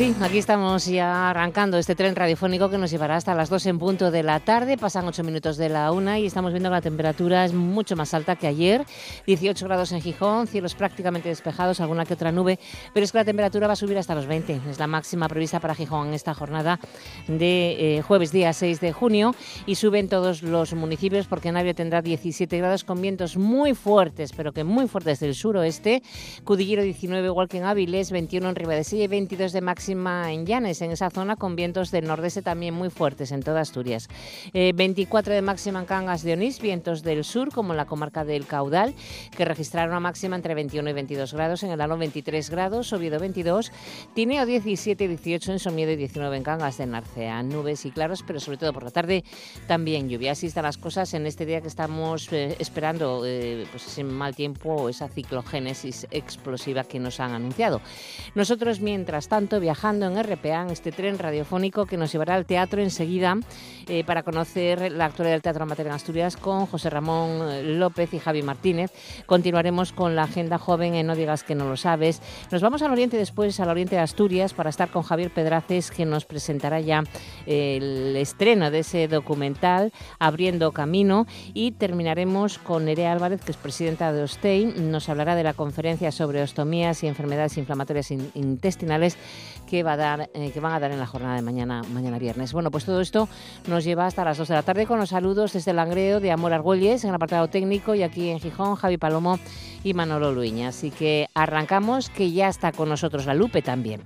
[0.00, 3.78] Sí, aquí estamos ya arrancando este tren radiofónico que nos llevará hasta las 2 en
[3.78, 4.78] punto de la tarde.
[4.78, 8.14] Pasan 8 minutos de la 1 y estamos viendo que la temperatura es mucho más
[8.14, 8.86] alta que ayer.
[9.26, 12.58] 18 grados en Gijón, cielos prácticamente despejados, alguna que otra nube,
[12.94, 14.62] pero es que la temperatura va a subir hasta los 20.
[14.70, 16.80] Es la máxima prevista para Gijón en esta jornada
[17.28, 19.34] de eh, jueves día 6 de junio
[19.66, 24.54] y suben todos los municipios porque Navia tendrá 17 grados con vientos muy fuertes, pero
[24.54, 26.02] que muy fuertes del suroeste.
[26.44, 30.82] Cudillero 19 igual que en Áviles, 21 en Ribadesella y 22 de máxima en Llanes,
[30.82, 34.08] en esa zona con vientos del nordeste también muy fuertes en toda Asturias.
[34.52, 38.24] 24 eh, de máxima en Cangas de Onís, vientos del sur como en la comarca
[38.24, 38.94] del Caudal,
[39.36, 43.18] que registraron una máxima entre 21 y 22 grados, en el Alón 23 grados, Oviedo
[43.18, 43.72] 22,
[44.14, 47.42] Tineo 17 y 18 en Somiedo y 19 en Cangas de Narcea.
[47.42, 49.24] Nubes y claros, pero sobre todo por la tarde
[49.66, 50.32] también lluvia.
[50.32, 54.34] Así están las cosas en este día que estamos eh, esperando eh, pues ese mal
[54.34, 57.80] tiempo, esa ciclogénesis explosiva que nos han anunciado.
[58.34, 62.82] Nosotros, mientras tanto, viajamos en RPA, en este tren radiofónico que nos llevará al teatro
[62.82, 63.38] enseguida
[63.88, 68.12] eh, para conocer la actualidad del Teatro Amateur en Asturias con José Ramón eh, López
[68.12, 68.92] y Javi Martínez.
[69.24, 72.20] Continuaremos con la agenda joven en No digas que no lo sabes.
[72.52, 76.04] Nos vamos al oriente después, al oriente de Asturias, para estar con Javier Pedraces, que
[76.04, 77.02] nos presentará ya
[77.46, 83.56] eh, el estreno de ese documental, Abriendo Camino, y terminaremos con Nerea Álvarez, que es
[83.56, 84.90] presidenta de Ostein.
[84.90, 89.16] Nos hablará de la conferencia sobre ostomías y enfermedades inflamatorias intestinales
[89.70, 92.18] que, va a dar, eh, que van a dar en la jornada de mañana, mañana
[92.18, 92.52] viernes.
[92.52, 93.28] Bueno, pues todo esto
[93.68, 96.52] nos lleva hasta las 2 de la tarde con los saludos desde Langreo de Amor
[96.52, 99.38] Argüelles en el apartado técnico y aquí en Gijón, Javi Palomo
[99.84, 100.68] y Manolo Luiña.
[100.68, 104.02] Así que arrancamos, que ya está con nosotros la Lupe también.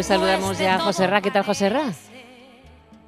[0.00, 1.20] Pues saludamos ya a José Ra.
[1.20, 1.92] ¿Qué tal, José Ra?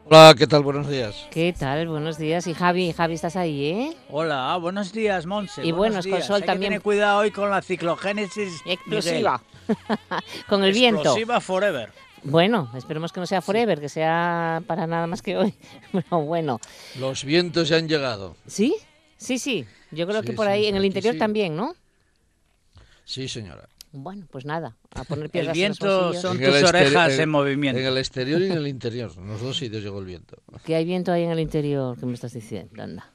[0.05, 0.63] Hola, ¿qué tal?
[0.63, 1.27] Buenos días.
[1.31, 1.89] ¿Qué tal?
[1.89, 2.47] Buenos días.
[2.47, 3.97] Y Javi, Javi, ¿estás ahí, eh?
[4.11, 5.65] Hola, buenos días, Monse.
[5.65, 6.73] Y buenos, con Sol también.
[6.73, 9.43] Ten cuidado hoy con la ciclogénesis explosiva.
[10.51, 11.01] con el viento.
[11.01, 11.91] Explosiva forever.
[12.25, 15.55] Bueno, esperemos que no sea forever, que sea para nada más que hoy.
[15.93, 16.61] Pero bueno.
[16.99, 18.37] Los vientos ya han llegado.
[18.47, 18.77] ¿Sí?
[19.17, 19.65] Sí, sí.
[19.93, 21.75] Yo creo que por ahí, en el interior también, ¿no?
[23.07, 23.67] Sí, señora.
[23.93, 27.79] Bueno, pues nada, a poner piedras El viento son tus orejas en, movimiento.
[27.79, 30.39] En el exterior y en el interior, en los dos sitios llegó el viento.
[30.65, 31.99] ¿Qué hay viento ahí en el interior?
[31.99, 32.83] ¿Qué me estás diciendo?
[32.83, 33.11] Anda.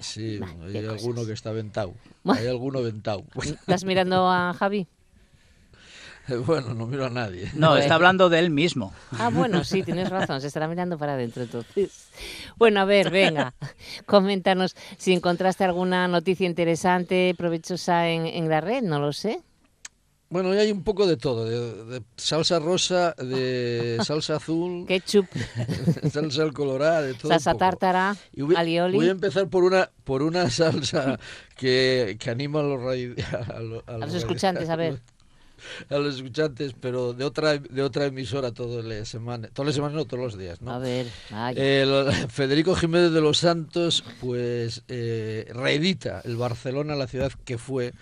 [0.00, 1.94] Sí, hay alguno que está ventado.
[2.24, 3.24] Hay alguno ventado.
[3.42, 4.86] ¿Estás mirando a Javi?
[6.46, 7.50] Bueno, no miro a nadie.
[7.54, 8.94] No, está hablando de él mismo.
[9.18, 12.08] Ah, bueno, sí, tienes razón, se estará mirando para adentro entonces.
[12.56, 13.52] Bueno, a ver, venga,
[14.06, 19.42] coméntanos si encontraste alguna noticia interesante, provechosa en, en la red, no lo sé.
[20.34, 25.28] Bueno, hay un poco de todo, de, salsa rosa, de salsa azul, ketchup,
[26.12, 27.28] salsa al colorado, de todo.
[27.28, 28.96] Salsa tártara, voy, alioli.
[28.96, 31.20] Voy a empezar por una por una salsa
[31.56, 35.00] que, que anima a los, a, los, a los escuchantes, a ver
[35.88, 39.94] a los escuchantes, pero de otra de otra emisora todas las semanas, todas las semanas
[39.94, 40.72] no, todos los días, ¿no?
[40.72, 41.06] A ver,
[42.28, 47.92] Federico Jiménez de los Santos, pues eh, reedita el Barcelona, la ciudad que fue,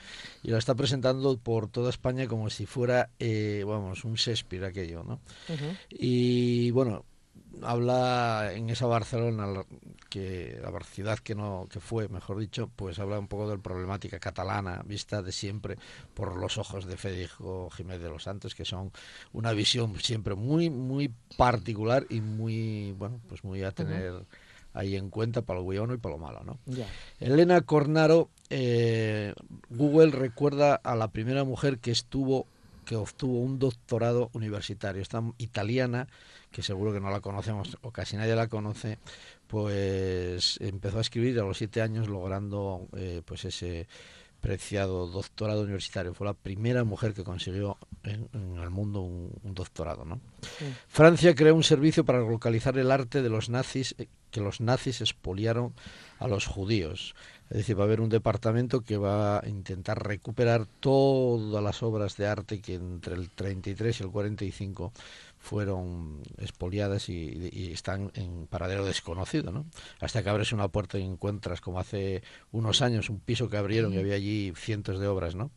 [0.43, 5.05] y la está presentando por toda España como si fuera, eh, vamos, un Shakespeare aquello,
[5.05, 5.21] ¿no?
[5.91, 7.05] Y bueno,
[7.63, 9.47] habla en esa Barcelona
[10.09, 13.63] que la ciudad que no que fue mejor dicho pues habla un poco de la
[13.63, 15.77] problemática catalana vista de siempre
[16.15, 18.91] por los ojos de Federico Jiménez de los Santos que son
[19.33, 24.25] una visión siempre muy muy particular y muy bueno pues muy a tener
[24.75, 26.59] ahí en cuenta para lo bueno y para lo malo no
[27.21, 29.35] Elena Cornaro eh,
[29.71, 32.47] Google recuerda a la primera mujer que estuvo
[32.85, 35.03] que obtuvo un doctorado universitario.
[35.03, 36.09] Esta italiana
[36.51, 38.99] que seguro que no la conocemos o casi nadie la conoce,
[39.47, 43.89] pues empezó a escribir a los siete años logrando eh, pues ese
[44.43, 46.13] preciado doctorado universitario.
[46.13, 50.05] Fue la primera mujer que consiguió en, en el mundo un, un doctorado.
[50.05, 50.21] ¿no?
[50.89, 55.01] Francia creó un servicio para localizar el arte de los nazis eh, que los nazis
[55.01, 55.73] expoliaron
[56.19, 57.15] a los judíos.
[57.51, 62.17] Es decir, va a haber un departamento que va a intentar recuperar todas las obras
[62.17, 64.93] de arte que entre el 33 y el 45
[65.43, 69.67] fueron expoliadas y, y están en paradero desconocido, ¿no?
[70.01, 72.23] Hasta que abres una puerta y encuentras, como hace
[72.53, 75.51] unos años, un piso que abrieron y había allí cientos de obras, ¿no?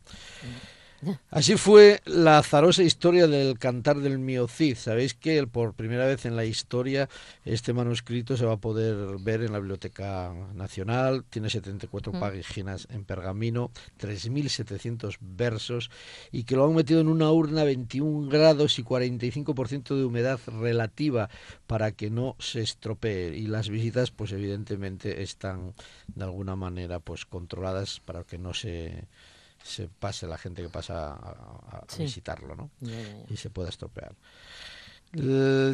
[1.30, 4.76] Así fue la azarosa historia del cantar del Miocid.
[4.76, 7.08] Sabéis que por primera vez en la historia
[7.44, 11.24] este manuscrito se va a poder ver en la Biblioteca Nacional.
[11.28, 13.70] Tiene 74 páginas en pergamino,
[14.00, 15.90] 3.700 versos
[16.32, 20.40] y que lo han metido en una urna a 21 grados y 45% de humedad
[20.46, 21.28] relativa
[21.66, 23.36] para que no se estropee.
[23.36, 25.74] Y las visitas, pues evidentemente están
[26.08, 29.06] de alguna manera pues controladas para que no se
[29.66, 32.04] se pase la gente que pasa a, a- a Sí.
[32.04, 32.70] visitarlo, ¿no?
[33.28, 34.14] Y se pueda estropear.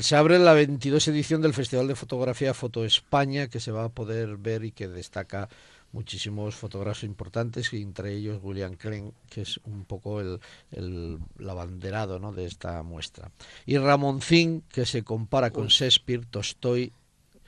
[0.01, 3.89] Se abre la 22 edición del Festival de Fotografía Foto España, que se va a
[3.89, 5.49] poder ver y que destaca
[5.91, 10.39] muchísimos fotógrafos importantes, y entre ellos William Klein, que es un poco el,
[10.71, 12.33] el, el abanderado ¿no?
[12.33, 13.31] de esta muestra.
[13.67, 16.93] Y Ramoncín, que se compara con Shakespeare, Tolstoy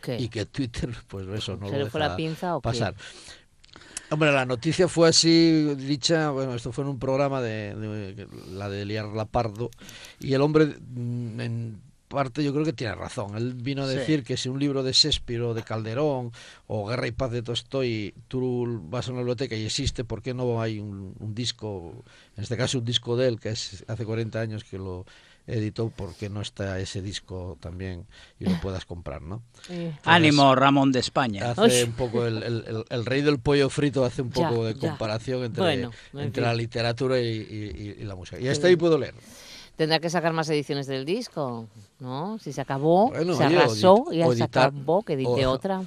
[0.02, 0.18] ¿Qué?
[0.18, 2.68] y que Twitter, pues eso, no ¿Se lo le fue la deja pinza o qué?
[4.14, 8.68] Hombre, la noticia fue así dicha, bueno, esto fue en un programa de, de- la
[8.68, 9.70] de Eliar Lapardo,
[10.20, 13.36] y el hombre, mm, en parte, yo creo que tiene razón.
[13.36, 13.96] Él vino a Sí.
[13.96, 16.30] decir que si un libro de Shakespeare o de Calderón
[16.68, 20.32] o Guerra y Paz de Tolstoy, tú vas a una biblioteca y existe, ¿por qué
[20.32, 22.04] no hay un, un disco,
[22.36, 25.06] en este caso un disco de él, que es hace 40 años que lo
[25.46, 28.06] editó, ¿por qué no está ese disco también
[28.40, 29.42] y lo puedas comprar, ¿no?
[29.68, 31.50] Eh, Ánimo, Ramón de España.
[31.50, 31.82] hace Uy.
[31.82, 34.74] un poco el, el- el- el rey del pollo frito hace un Ya, poco de
[34.74, 34.80] ya.
[34.80, 38.40] comparación entre, Bueno, entre la literatura y, y- la música.
[38.40, 39.14] Y hasta ahí puedo leer.
[39.76, 41.66] Tendrá que sacar más ediciones del disco,
[41.98, 42.38] ¿no?
[42.38, 45.82] Si se acabó, Bueno, se oye, arrasó y ya se acabó, que edite otra.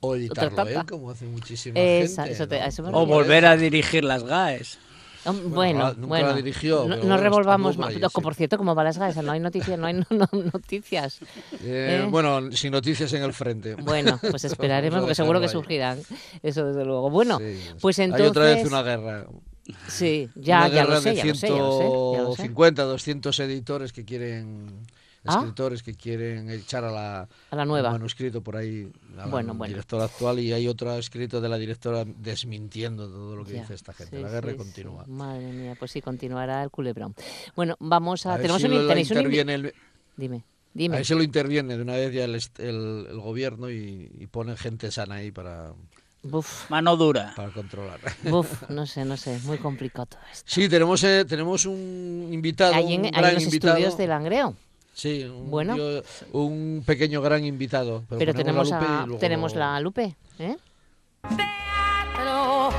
[0.00, 2.34] O editarlo él, como hace muchísima Esa- gente.
[2.34, 2.64] eso te- ¿no?
[2.64, 4.78] a eso me O volver a dirigir las GAES.
[5.24, 6.28] Bueno, nunca bueno.
[6.28, 7.86] la dirigió, no, revolvamos más.
[7.88, 8.20] por ahí, No, sí.
[8.22, 11.20] Por cierto, como va las gaesas, no hay noticias, no hay no- no- noticias.
[11.62, 12.06] Eh, ¿Eh?
[12.10, 13.74] Bueno, sin noticias en el frente.
[13.74, 15.98] Bueno, pues esperaremos porque seguro que surgirán.
[16.42, 17.10] Eso desde luego.
[17.10, 19.26] Bueno, Sí, pues Hay otra vez entonces- una guerra.
[19.88, 22.22] sí, ya, una ya guerra lo sé, de ya lo sé, ya lo sé, ya
[22.22, 22.36] lo sé.
[22.36, 24.80] 150, 200 editores que quieren
[25.26, 25.36] Ah.
[25.38, 27.88] escritores que quieren echar a la, A la nueva.
[27.88, 29.68] un manuscrito por ahí al Bueno, bueno.
[29.72, 33.74] director actual y hay otro escrito de la directora desmintiendo todo lo que Ya, dice
[33.74, 34.16] esta gente.
[34.16, 35.04] sí, la guerra sí, continúa.
[35.04, 35.10] sí.
[35.10, 37.14] Madre mía, pues sí, continuará el culebrón.
[37.54, 38.34] Bueno, vamos a...
[38.34, 39.74] A tenemos si un, lo tenéis un el-
[40.16, 40.42] Dime,
[40.74, 40.96] dime.
[40.96, 44.26] ver si lo interviene de una vez ya el, est- el- el gobierno y, y
[44.26, 45.72] ponen gente sana ahí para,
[46.22, 47.32] Buf, Mano dura.
[47.36, 48.00] para controlar.
[48.24, 50.44] buf, no sé, no sé, muy complicado todo esto.
[50.50, 53.74] Sí, tenemos, eh, tenemos un invitado, Hay en, un hay gran invitado.
[53.76, 54.54] estudios de Langreo,
[55.00, 55.74] Sí, un, Bueno.
[55.76, 56.02] tío-
[56.32, 58.02] un pequeño gran invitado.
[58.06, 60.56] Pero, pero tenemos, la lupe a, luego tenemos la Lupe, ¿eh?
[61.38, 62.70] teatro.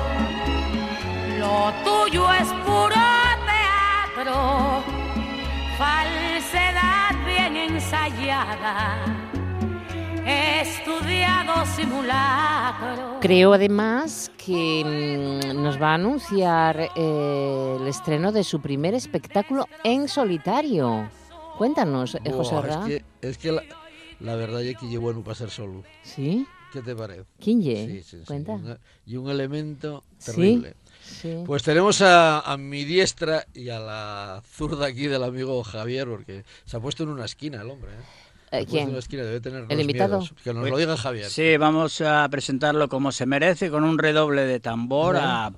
[1.39, 2.95] Lo tuyo es puro
[3.49, 4.83] teatro,
[5.79, 8.97] falsedad bien ensayada,
[10.61, 13.17] estudiado simulacro.
[13.19, 19.65] Creo además que mm, nos va a anunciar eh, el estreno de su primer espectáculo
[19.83, 21.09] en solitario.
[21.61, 22.87] Cuéntanos, eh, José Ra.
[22.87, 23.61] es que, es que la,
[24.19, 25.83] la verdad es que llevo bueno para ser solo.
[26.01, 26.47] ¿Sí?
[26.73, 27.25] ¿Qué te parece?
[27.39, 27.61] ¿Quién?
[27.61, 28.23] Sí, sí, sí.
[28.25, 28.53] Cuenta.
[28.53, 30.31] Una- y un elemento ¿Sí?
[30.31, 30.73] terrible.
[31.03, 31.43] Sí.
[31.45, 36.43] Pues tenemos a, a mi diestra y a la zurda aquí del amigo Javier, porque
[36.65, 37.91] se ha puesto en una esquina el hombre.
[37.91, 37.95] ¿eh?
[38.49, 38.89] Se Eh, puesto en ¿Quién?
[38.89, 40.17] una esquina, debe tener ¿El invitado?
[40.21, 40.33] miedos.
[40.43, 41.29] Que nos lo diga Javier.
[41.29, 45.51] Sí, vamos a presentarlo como se merece, con un redoble de tambor a.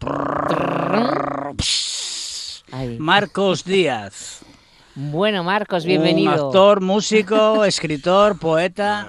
[2.99, 4.42] Marcos Díaz.
[4.95, 6.33] Bueno, Marcos, bienvenido.
[6.33, 9.07] Un actor, músico, escritor, poeta.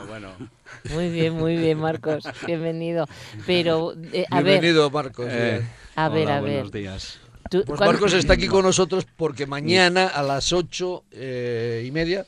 [0.94, 2.24] Muy bien, muy bien, Marcos.
[2.46, 3.06] Bienvenido.
[3.46, 5.26] Pero, eh, a ver, Bienvenido, Marcos.
[5.30, 5.70] Eh, bien.
[5.96, 6.52] a ver, hola, a ver.
[6.54, 7.20] buenos días.
[7.50, 11.90] tú- Pues ¿cuándo- Marcos está aquí con nosotros porque mañana a las ocho eh, y
[11.90, 12.26] media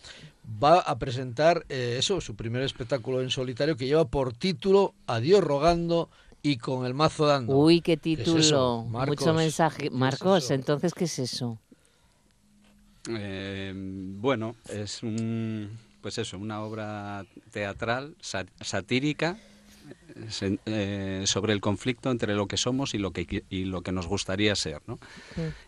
[0.62, 5.42] va a presentar eh, eso, su primer espectáculo en solitario que lleva por título Adiós
[5.42, 6.08] rogando
[6.42, 7.54] y con el mazo dando.
[7.56, 8.38] Uy, qué es título.
[8.38, 9.18] eso, Marcos?
[9.20, 9.78] Mucho mensaje.
[9.82, 10.54] ¿Qué es Marcos, eso?
[10.54, 11.58] entonces, ¿qué es eso?
[13.08, 15.70] Eh, bueno, es un,
[16.00, 19.38] pues eso, una obra teatral, sa- satírica,
[20.40, 23.92] eh, eh, sobre el conflicto entre lo que somos y lo que, y lo que
[23.92, 24.80] nos gustaría ser.
[24.86, 24.98] ¿no?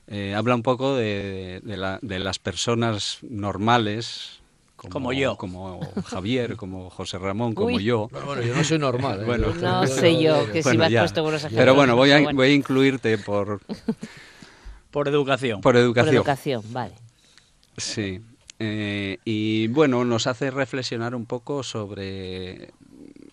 [0.09, 4.40] Eh, habla un poco de, de la- de las personas normales.
[4.76, 5.37] Como yo.
[5.37, 7.83] Como Javier, como José Ramón, como Uy.
[7.83, 8.09] yo.
[8.12, 9.23] Bueno, bueno, yo no soy normal.
[9.23, 9.25] ¿eh?
[9.25, 9.52] Bueno.
[9.52, 11.00] No sé yo, que si me has ya.
[11.00, 11.61] puesto buenos ejemplos.
[11.61, 12.37] Pero bueno, voy a, bueno.
[12.37, 13.61] voy a incluirte por,
[14.92, 15.61] Por educación.
[15.61, 16.14] por Por educación.
[16.14, 16.95] educación, vale.
[17.78, 18.20] Sí.
[18.61, 22.73] Eh, y bueno, nos hace reflexionar un poco sobre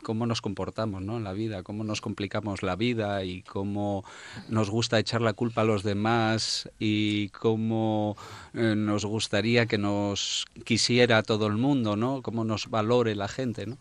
[0.04, 1.18] cómo nos comportamos ¿no?
[1.18, 4.06] en la vida, cómo nos complicamos la vida y cómo
[4.50, 8.16] nos gusta echar la culpa a los demás y cómo
[8.54, 12.22] eh, nos gustaría que nos quisiera todo el mundo, ¿no?
[12.22, 13.66] cómo nos valore la gente.
[13.66, 13.78] ¿no?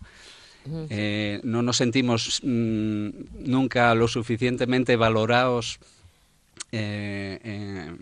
[0.88, 3.08] Eh, no nos sentimos mm,
[3.44, 5.78] nunca lo suficientemente valorados
[6.76, 7.92] eh, eh,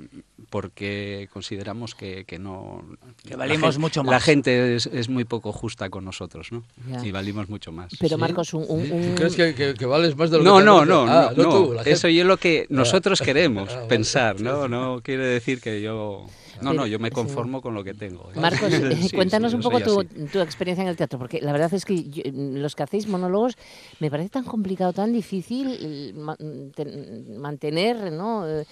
[0.49, 2.83] porque consideramos que, que no
[3.23, 4.23] Que la valimos mucho la más.
[4.25, 6.63] gente es, es muy poco justa con nosotros ¿no?
[6.89, 7.05] Ya.
[7.05, 10.31] y valimos mucho más Pero Sí, Marcos, un, un- ¿Crees que, que- que vales más
[10.31, 11.03] de lo no, que no, no?
[11.07, 14.69] Ah, no, no, tú, la eso es lo que nosotros queremos Ah, pensar, ¿no?
[14.69, 16.27] No quiere decir que yo...
[16.61, 17.15] No, Pero- no, yo me sí.
[17.15, 18.29] conformo con lo que tengo.
[18.35, 18.39] ¿eh?
[18.41, 20.01] Marcos, Sí, sí, cuéntanos un poco tu,
[20.41, 23.57] experiencia en el teatro, porque la verdad es que yo- los que hacéis monólogos
[24.01, 26.37] me parece tan complicado, tan difícil eh, ma-
[26.75, 28.47] ten- mantener ¿no?
[28.49, 28.67] Eh,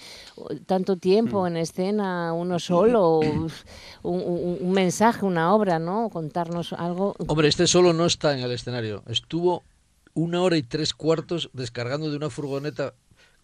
[0.66, 0.98] tanto Mm.
[0.98, 3.50] tiempo en escena, uno solo, un,
[4.02, 6.10] un- un mensaje, una obra, ¿no?
[6.10, 7.14] Contarnos algo.
[7.26, 9.02] Hombre, este solo no está en el escenario.
[9.08, 9.62] Estuvo
[10.14, 12.94] una hora y tres cuartos descargando de una furgoneta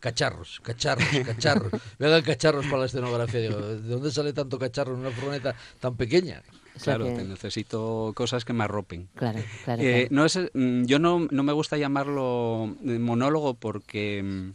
[0.00, 1.72] cacharros, cacharros, cacharros.
[1.98, 3.40] Vengan cacharros para la escenografía.
[3.40, 6.42] Digo, ¿de dónde sale tanto cacharro en una furgoneta tan pequeña?
[6.74, 9.08] O sea Claro, que- te necesito cosas que me arropen.
[9.14, 9.82] Claro, claro.
[9.82, 10.14] Eh, claro.
[10.14, 14.50] no es, mm, yo no, no me gusta llamarlo eh, monólogo porque, mm,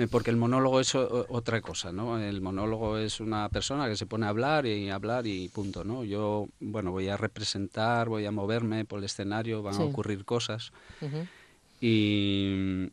[0.00, 2.18] eh, porque el monólogo es o- otra cosa, ¿no?
[2.18, 6.04] El monólogo es una persona que se pone a hablar y hablar y punto, ¿no?
[6.04, 9.82] Yo, bueno, voy a representar, voy a moverme por el escenario, van Sí.
[9.82, 10.72] a ocurrir cosas
[11.02, 11.26] Ujú.
[11.80, 12.90] y,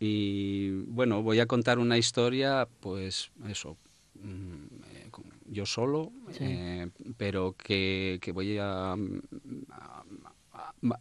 [0.00, 3.76] y, bueno, voy a contar una historia, pues eso,
[4.20, 4.54] mm,
[4.94, 5.10] eh,
[5.48, 6.38] yo solo, Sí.
[6.42, 9.20] eh, pero que, que voy a, mm,
[9.70, 10.02] a-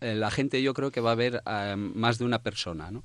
[0.01, 3.03] La gente yo creo que va a ver a más de una persona, ¿no?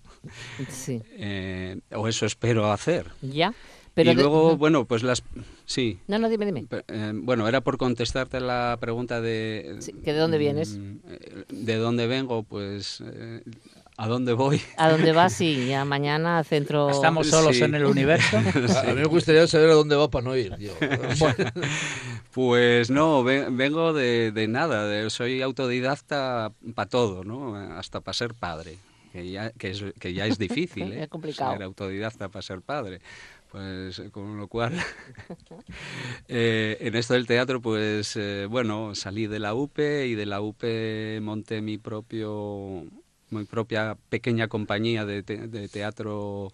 [0.68, 1.00] Sí.
[1.16, 3.06] Eh, o eso espero hacer.
[3.22, 3.54] Ya.
[3.94, 5.22] Pero y luego, bueno, pues las...
[5.66, 5.98] Sí.
[6.08, 6.66] No, no, dime, dime.
[6.88, 9.76] Eh, bueno, era por contestarte la pregunta de...
[9.80, 10.78] Sí, que ¿de dónde vienes?
[10.78, 12.42] mm, eh, ¿De dónde vengo?
[12.44, 13.00] Pues...
[13.04, 13.42] eh,
[14.02, 14.62] ¿A dónde voy?
[14.78, 15.34] ¿A dónde vas?
[15.34, 16.88] Sí, ya mañana al centro...
[16.88, 17.64] Estamos solos Sí.
[17.64, 18.38] en el universo.
[18.76, 20.54] A, a mí me gustaría saber a dónde va para no ir.
[20.56, 20.72] tío.
[22.32, 27.56] Pues no, ve- vengo de, de nada, de- soy autodidacta para todo, ¿no?
[27.56, 28.78] Hasta para ser padre,
[29.12, 31.02] que ya, que es, que ya es difícil, ¿eh?
[31.02, 31.52] Es complicado.
[31.52, 33.00] Ser autodidacta para ser padre.
[33.50, 34.72] Pues con lo cual,
[36.28, 40.40] eh, en esto del teatro, pues eh, bueno, salí de la UPE y de la
[40.40, 42.84] UPE monté mi propio,
[43.30, 46.52] mi propia pequeña compañía de, te- de teatro,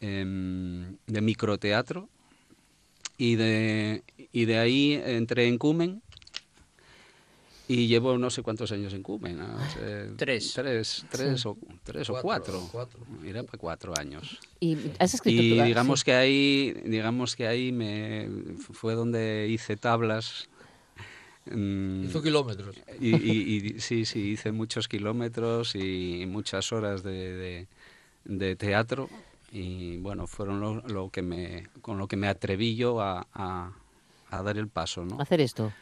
[0.00, 2.08] em, de microteatro,
[3.16, 6.02] y de, y de ahí entré en Cumen
[7.68, 9.38] y llevo no sé cuántos años en Cumen.
[9.68, 10.52] sé, Tres.
[10.54, 12.68] Tres, tres, o, tres o Cuatro, cuatro.
[12.72, 13.00] cuatro.
[13.20, 14.40] Mira, para cuatro años.
[14.58, 15.60] ¿Y has escrito Y tú?
[15.60, 16.04] Ah, digamos sí.
[16.06, 20.48] que ahí, digamos que ahí me fue donde hice tablas.
[21.50, 22.76] Mm, Hizo kilómetros.
[23.00, 27.66] y, y- y sí, sí, hice muchos kilómetros y muchas horas de, de-
[28.24, 29.08] de teatro
[29.52, 33.72] y bueno, fueron lo, lo que me, con lo que me atreví yo a, a-
[34.30, 35.20] a dar el paso, ¿no?
[35.20, 35.72] Hacer esto.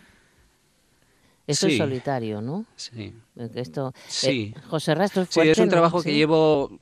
[1.46, 1.78] Esto es Sí.
[1.78, 2.64] solitario, ¿no?
[2.76, 3.12] Sí,
[3.54, 4.54] Esto, Sí.
[4.54, 5.70] eh, José Rastro es sí, es un ¿no?
[5.70, 6.16] trabajo que Sí.
[6.16, 6.78] llevo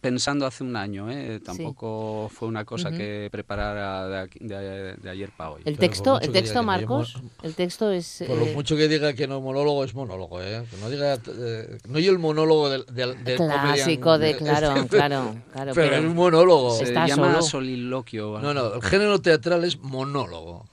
[0.00, 1.40] pensando hace un año, ¿eh?
[1.44, 5.62] Tampoco fue una cosa que preparara de, aquí- de- de ayer para hoy.
[5.64, 8.24] El Pero texto, el texto, no Marcos, el texto es...
[8.26, 10.64] Por lo eh, mucho que diga que no monólogo es monólogo, ¿eh?
[10.70, 14.76] Que no diga, eh, no y el monólogo del, del, del clásico de, comedian- claro,
[14.76, 15.72] este, claro, claro.
[15.74, 16.74] pero, es un monólogo.
[16.76, 17.42] Se llama solo.
[17.42, 18.38] soliloquio.
[18.40, 20.66] No, no, el género teatral es monólogo.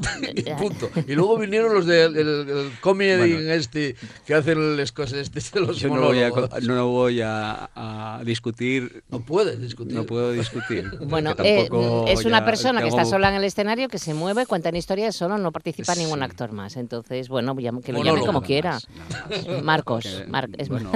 [0.34, 0.90] Y punto.
[1.06, 3.52] Y luego vinieron los del el, el comedy Bueno.
[3.52, 6.30] este que hacen el escocés este de los Yo no voy, a,
[6.62, 9.94] no voy a, a discutir No puedes discutir.
[9.94, 10.90] No puedo discutir.
[11.10, 11.68] Bueno, eh,
[12.08, 15.36] es una persona que está sola en el escenario, que se mueve, cuenta historias solo,
[15.38, 16.02] no participa Sí.
[16.04, 16.76] ningún actor más.
[16.76, 18.72] Entonces, bueno, que lo llame como quiera.
[18.74, 19.62] más.
[19.62, 20.92] Marcos, Porque, Mar- es- bueno,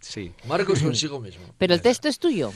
[0.00, 0.32] sí.
[0.46, 1.42] Marcos consigo mismo.
[1.58, 2.52] Pero el texto es tuyo.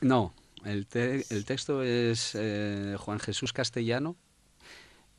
[0.00, 0.34] No,
[0.64, 4.16] el, te- el texto es eh, Juan Jesús Castellano.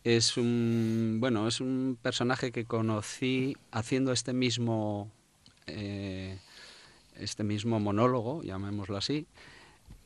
[0.03, 5.12] Es un bueno, es un personaje que conocí haciendo este mismo
[5.67, 6.38] eh,
[7.17, 9.27] este mismo monólogo, llamémoslo así.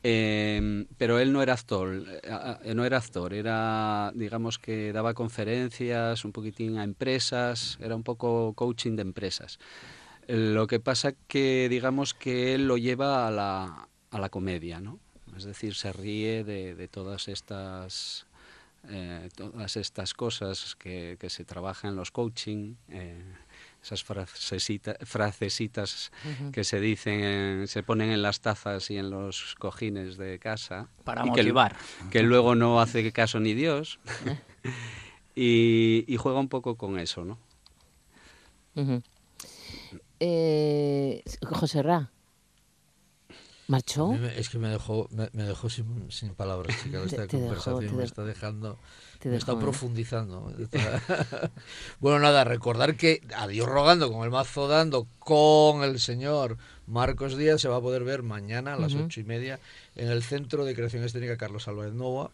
[0.04, 6.24] Eh, pero él no era actor, eh, no era actor, era, digamos que daba conferencias
[6.24, 9.58] un poquitín a empresas, era un poco coaching de empresas.
[10.28, 15.00] Lo que pasa que, digamos que él lo lleva a la, a la comedia, ¿no?
[15.36, 18.27] Es decir, se ríe de, de todas estas
[18.88, 23.22] eh, todas estas cosas que, que se trabajan en los coaching, eh,
[23.82, 26.10] esas frasesita- frasecitas
[26.52, 30.88] que se dicen, se ponen en las tazas y en los cojines de casa.
[31.04, 31.76] Para y que- motivar.
[32.10, 34.00] Que, luego no hace caso ni Dios.
[35.36, 37.38] y, y juega un poco con eso, ¿no?
[40.20, 42.10] Eh, José Ra.
[43.68, 44.06] A ¿Marchó?
[44.08, 47.02] me- Es que me dejó, me, me dejó sin, sin palabras, chica.
[47.04, 48.78] Esta te conversación te me está dejando.
[49.18, 49.62] Te me está dejó, ¿eh?
[49.64, 50.52] profundizando.
[50.58, 51.50] Está-
[52.00, 56.56] bueno, nada, recordar que Adiós Rogando con el mazo dando con el señor
[56.86, 59.60] Marcos Díaz se va a poder ver mañana a las ocho y media
[59.96, 62.30] en el Centro de Creación Escénica Carlos Álvarez Nova.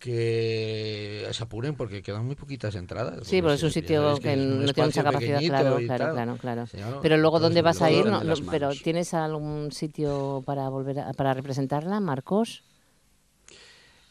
[0.00, 3.26] Que se apuren porque quedan muy poquitas entradas.
[3.26, 7.00] Sí, pero es un sitio que, no tiene mucha capacidad, claro, claro, claro, claro.
[7.02, 8.06] Pero luego, ¿dónde vas a ir?
[8.50, 8.70] pero.
[8.70, 12.64] ¿tienes algún sitio para volver a- para representarla, Marcos?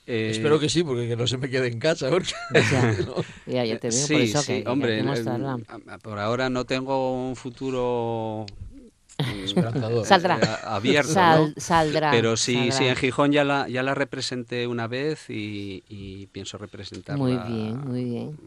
[0.05, 2.09] Eh, Espero que sí, porque que no se me quede en casa.
[2.09, 2.95] porque- Ya,
[3.47, 6.19] ya, ya te digo, sí, por eso sí, que, que hombre, hay que eh, por
[6.19, 8.45] ahora no tengo un futuro.
[10.05, 10.37] Saldrá.
[10.41, 11.61] eh, abierto, Sal- ¿no?
[11.61, 12.11] Saldrá.
[12.11, 12.71] Pero sí, saldrá.
[12.77, 17.37] sí, en Gijón ya la, ya la representé una vez y, y pienso representarla Muy
[17.37, 18.39] bien, muy bien.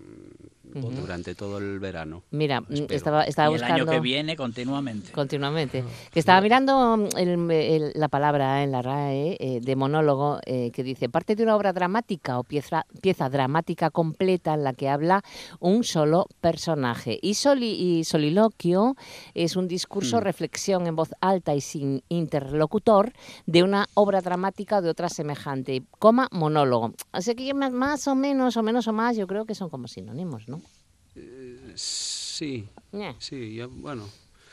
[0.75, 2.23] Mm, durante todo el verano.
[2.31, 2.95] Mira, mm, Espero.
[2.95, 3.83] estaba, estaba y el buscando...
[3.85, 5.13] año que viene continuamente.
[5.13, 5.85] Continuamente.
[6.11, 10.71] Que estaba mirando mm, el- el- la palabra en la RAE eh, de monólogo eh,
[10.73, 14.89] que dice parte de una obra dramática o pieza, pieza dramática completa en la que
[14.89, 15.23] habla
[15.61, 17.19] un solo personaje.
[17.21, 18.97] Y, soli- y soliloquio
[19.35, 20.21] es un discurso, Mm.
[20.21, 23.13] reflexión en voz alta y sin interlocutor
[23.47, 25.83] de una obra dramática o de otra semejante.
[25.99, 26.93] Coma monólogo.
[27.13, 29.87] Así que más, más o menos, o menos o más, yo creo que son como
[29.89, 30.62] sinónimos, ¿no?
[31.75, 34.09] Sí, Eh, sí, yo- bueno,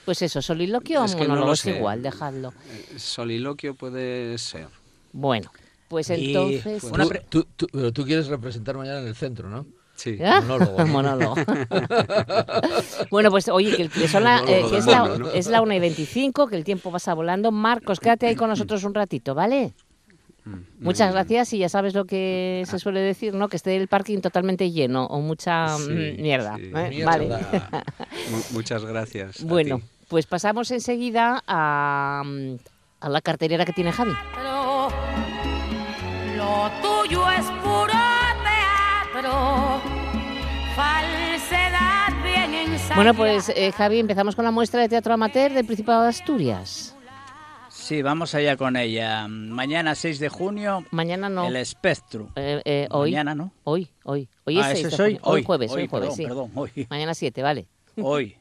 [0.05, 1.77] Pues eso, soliloquio Es o que no monólogo lo es sé.
[1.77, 2.53] igual, dejadlo.
[2.71, 4.67] eh, soliloquio puede ser.
[5.13, 5.51] Bueno,
[5.87, 6.83] pues Y entonces...
[6.85, 9.65] una Tú- pre- tú- tú- pero tú quieres representar mañana en el centro, ¿no?
[9.95, 10.17] Sí.
[10.23, 10.39] ¿Ah?
[10.41, 10.85] monólogo, ¿no?
[10.87, 11.35] Monólogo.
[13.11, 15.29] bueno, pues oye, que, que son la- eh, que es, la, ¿no?
[15.31, 17.51] es la 1 y 25, que el tiempo pasa volando.
[17.51, 19.73] Marcos, quédate ahí con nosotros un ratito, ¿vale?
[20.79, 23.47] Muchas gracias y ya sabes lo que se suele decir, ¿no?
[23.49, 26.55] Que esté el parking totalmente lleno o mucha Sí, mm, mierda.
[26.57, 26.71] sí.
[26.75, 26.89] ¿eh?
[26.89, 27.05] Mierda.
[27.11, 27.27] Vale.
[28.31, 29.41] Mu- muchas gracias.
[29.41, 29.83] a Bueno, ti.
[30.07, 32.55] pues pasamos enseguida a, mm,
[33.01, 34.11] a la carterera que tiene Javi.
[34.11, 34.89] teatro.
[36.37, 37.93] Lo tuyo es puro
[38.43, 39.81] teatro.
[40.75, 42.95] Falsedad bien ensayada.
[42.95, 46.95] Bueno, pues eh, Javi, empezamos con la muestra de teatro amateur del Principado de Asturias.
[47.89, 49.27] Sí, vamos allá con ella.
[49.27, 51.47] Mañana 6 de junio, Mañana no.
[51.47, 52.29] el Spectrum.
[52.35, 53.09] Eh, eh, hoy.
[53.09, 53.51] Mañana, ¿no?
[53.63, 54.29] Hoy, hoy.
[54.43, 55.13] Hoy es ah, 6 ese es hoy.
[55.15, 55.21] junio.
[55.23, 56.23] Hoy jueves, hoy, hoy, jueves, perdón, sí.
[56.23, 56.87] perdón, hoy.
[56.87, 57.67] Mañana 7, vale.
[57.99, 58.37] Hoy.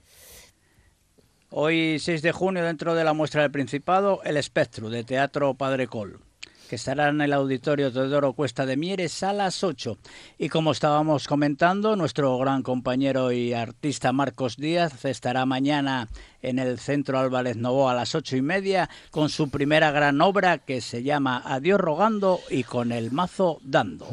[1.49, 5.87] Hoy, 6 de junio, dentro de la muestra del Principado, el Espectro de Teatro Padre
[5.87, 6.21] Col,
[6.69, 9.99] que estará en el Auditorio Teodoro Cuesta de Mieres a las 8.
[10.39, 16.09] Y como estábamos comentando, nuestro gran compañero y artista Marcos Díaz estará mañana
[16.43, 20.59] en el Centro Álvarez Novo a las ocho y media con su primera gran obra
[20.59, 24.07] que se llama Adiós rogando y con el mazo dando.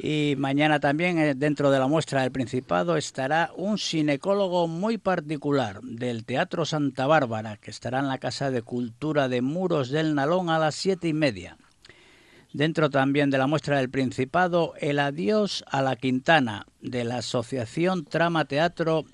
[0.00, 5.80] Y mañana también, eh, dentro de la muestra del Principado, estará un ginecólogo muy particular
[5.82, 10.50] del Teatro Santa Bárbara, que estará en la Casa de Cultura de Muros del Nalón
[10.50, 11.56] a las siete y media.
[12.52, 18.04] Dentro también de la muestra del Principado, el adiós a la Quintana, de la Asociación
[18.04, 19.04] Trama Teatro,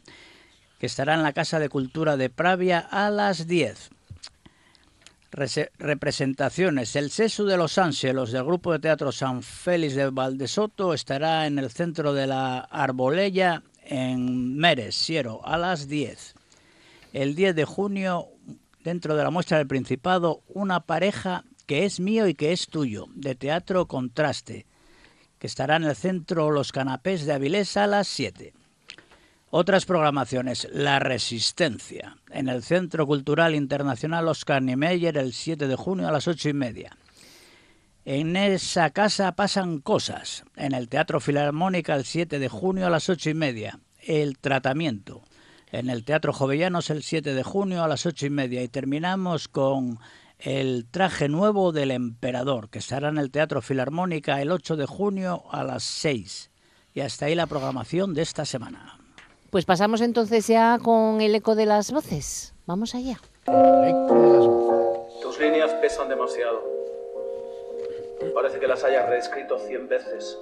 [0.79, 3.89] que estará en la Casa de Cultura de Pravia a las 10.
[5.35, 6.95] Rese- representaciones.
[6.95, 11.59] El Sesu de los Ángelos del grupo de teatro San Félix de Valdesoto estará en
[11.59, 16.35] el centro de la Arbolella en Meres, Siero, a las 10.
[17.13, 18.29] El 10 de junio,
[18.85, 23.07] dentro de la muestra del Principado, una pareja que es mío y que es tuyo,
[23.15, 24.67] de teatro Contraste,
[25.41, 28.53] que estará en el centro Los Canapés de Avilés a las 7.
[29.57, 36.09] Otras programaciones, La Resistencia, en el Centro Cultural Internacional Oscar Niemeyer el 7 de junio
[36.09, 36.97] a las ocho y media.
[38.05, 43.09] En esa casa pasan cosas, en el Teatro Filarmónica el 7 de junio a las
[43.09, 43.79] ocho y media.
[44.01, 45.23] El Tratamiento,
[45.71, 48.61] en el Teatro Jovellanos el 7 de junio a las ocho y media.
[48.61, 50.01] Y terminamos con
[50.41, 55.45] El Traje Nuevo del Emperador, que estará en el Teatro Filarmónica el 8 de junio
[55.53, 56.51] a las 6.
[56.93, 58.99] Y hasta ahí la programación de esta semana.
[59.55, 62.55] Pues pasamos entonces ya con el eco de las voces.
[62.67, 63.21] Vamos allá.
[65.23, 66.61] Tus líneas pesan demasiado.
[68.35, 70.37] Parece que las hayas reescrito cien veces.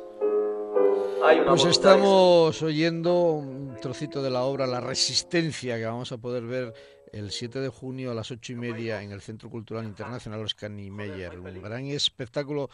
[1.47, 6.75] Pues estamos oyendo un trocito de la obra La Resistencia que vamos a poder ver
[7.13, 10.71] el 7 de junio a las ocho y media en el Centro Cultural Internacional Oscar
[10.71, 11.39] Niemeyer.
[11.39, 12.71] Un gran espectáculo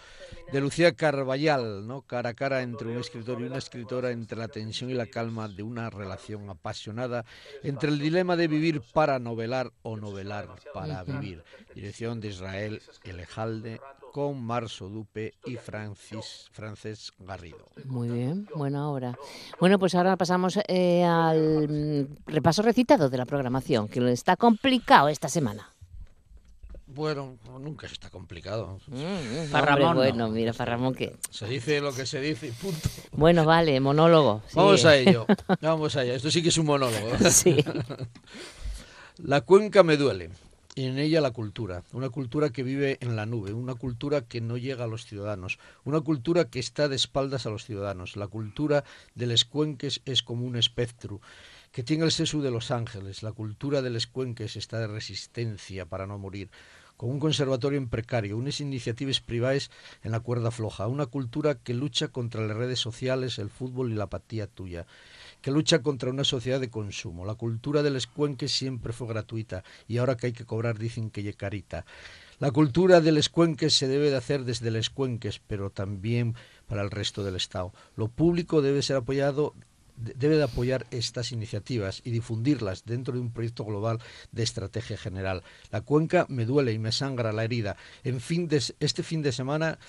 [0.52, 2.02] de Lucía Carballal, ¿no?
[2.02, 5.48] cara a cara entre un escritor y una escritora, entre la tensión y la calma
[5.48, 7.24] de una relación apasionada,
[7.64, 11.42] entre el dilema de vivir para novelar o novelar para vivir.
[11.74, 13.80] Dirección de Israel Elejalde
[14.12, 17.66] con Marso Dupe y Francis, Frances Garrido.
[17.84, 19.18] Muy bien, buena hora.
[19.60, 25.08] Bueno, pues ahora pasamos eh, al mm, repaso recitado de la programación, que está complicado
[25.08, 25.70] esta semana.
[26.86, 28.80] Bueno, nunca está complicado.
[28.86, 29.94] Mm, hombre, Ramón no.
[29.96, 31.16] bueno, mira, para Ramón que...
[31.30, 32.88] Se dice lo que se dice y punto.
[33.12, 34.42] Bueno, vale, monólogo.
[34.48, 34.52] sí.
[34.56, 35.26] Vamos a ello.
[35.60, 36.14] Vamos allá.
[36.14, 37.10] Esto sí que es un monólogo.
[37.30, 37.62] Sí.
[39.18, 40.30] La cuenca me duele.
[40.78, 44.40] Y en ella la cultura, una cultura que vive en la nube, una cultura que
[44.40, 48.14] no llega a los ciudadanos, una cultura que está de espaldas a los ciudadanos.
[48.14, 48.84] La cultura
[49.16, 51.20] de los cuenques es como un espectro
[51.72, 53.24] que tiene el seso de los ángeles.
[53.24, 56.48] La cultura de los cuenques está de resistencia para no morir,
[56.96, 59.72] con un conservatorio en precario, unas iniciativas privadas
[60.04, 63.96] en la cuerda floja, una cultura que lucha contra las redes sociales, el fútbol y
[63.96, 64.86] la apatía tuya
[65.40, 67.24] que lucha contra una sociedad de consumo.
[67.24, 71.22] La cultura del escuenque siempre fue gratuita y ahora que hay que cobrar dicen que
[71.22, 71.84] ye carita.
[72.38, 76.34] La cultura del escuenque se debe de hacer desde los escuenques, pero también
[76.68, 77.72] para el resto del Estado.
[77.96, 79.54] Lo público debe ser apoyado
[79.96, 83.98] de- debe de apoyar estas iniciativas y difundirlas dentro de un proyecto global
[84.30, 85.42] de estrategia general.
[85.72, 87.76] La cuenca me duele y me sangra la herida.
[88.04, 89.80] En fin de, este fin de semana,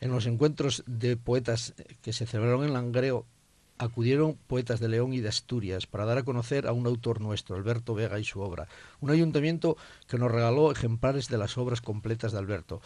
[0.00, 3.26] en los encuentros de poetas que se celebraron en Langreo,
[3.80, 7.56] acudieron poetas de León y de Asturias para dar a conocer a un autor nuestro,
[7.56, 8.68] Alberto Vega y su obra.
[9.00, 12.82] Un ayuntamiento que nos regaló ejemplares de las obras completas de Alberto,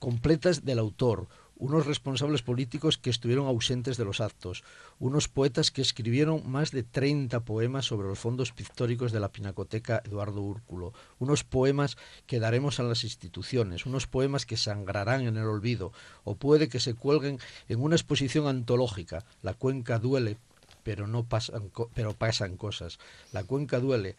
[0.00, 4.62] completas del autor, unos responsables políticos que estuvieron ausentes de los actos,
[4.98, 10.02] unos poetas que escribieron más de 30 poemas sobre los fondos pictóricos de la Pinacoteca
[10.04, 15.46] Eduardo Úrculo, unos poemas que daremos a las instituciones, unos poemas que sangrarán en el
[15.46, 15.92] olvido,
[16.24, 17.38] o puede que se cuelguen
[17.68, 19.24] en una exposición antológica.
[19.42, 20.36] La cuenca duele,
[20.82, 22.98] pero no pasan, pero pasan cosas.
[23.32, 24.16] La cuenca duele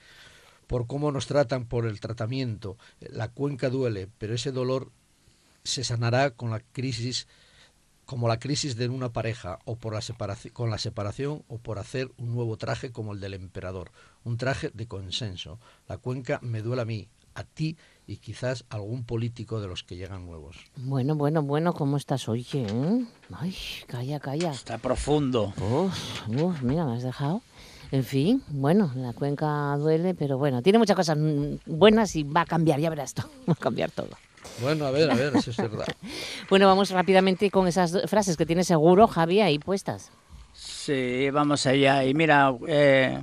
[0.68, 2.78] por cómo nos tratan, por el tratamiento.
[3.00, 4.92] La cuenca duele, pero ese dolor
[5.64, 7.28] se sanará con la crisis
[8.06, 11.78] como la crisis de una pareja o por la separación con la separación o por
[11.78, 13.92] hacer un nuevo traje como el del emperador,
[14.24, 15.60] un traje de consenso.
[15.90, 17.76] La cuenca me duele a mí, a ti
[18.08, 20.56] y quizás a algún político de los que llegan nuevos.
[20.78, 22.30] Bueno, bueno, bueno, ¿cómo estás?
[22.30, 23.06] Oye, ¿eh?
[23.34, 23.56] Ay,
[23.88, 24.52] calla, calla.
[24.52, 25.54] Está profundo.
[25.58, 27.42] Uf, uf, mira, me has dejado.
[27.92, 32.42] En fin, bueno, la cuenca duele, pero bueno, tiene muchas cosas mm, buenas y va
[32.42, 34.10] a cambiar, ya verás esto, va a cambiar todo.
[34.62, 35.86] Bueno, a ver, a ver, eso es verdad.
[36.50, 40.12] Bueno, vamos rápidamente con esas frases que tienes seguro, Javi, ahí puestas.
[40.54, 42.06] Sí, vamos allá.
[42.06, 43.22] Y mira, eh,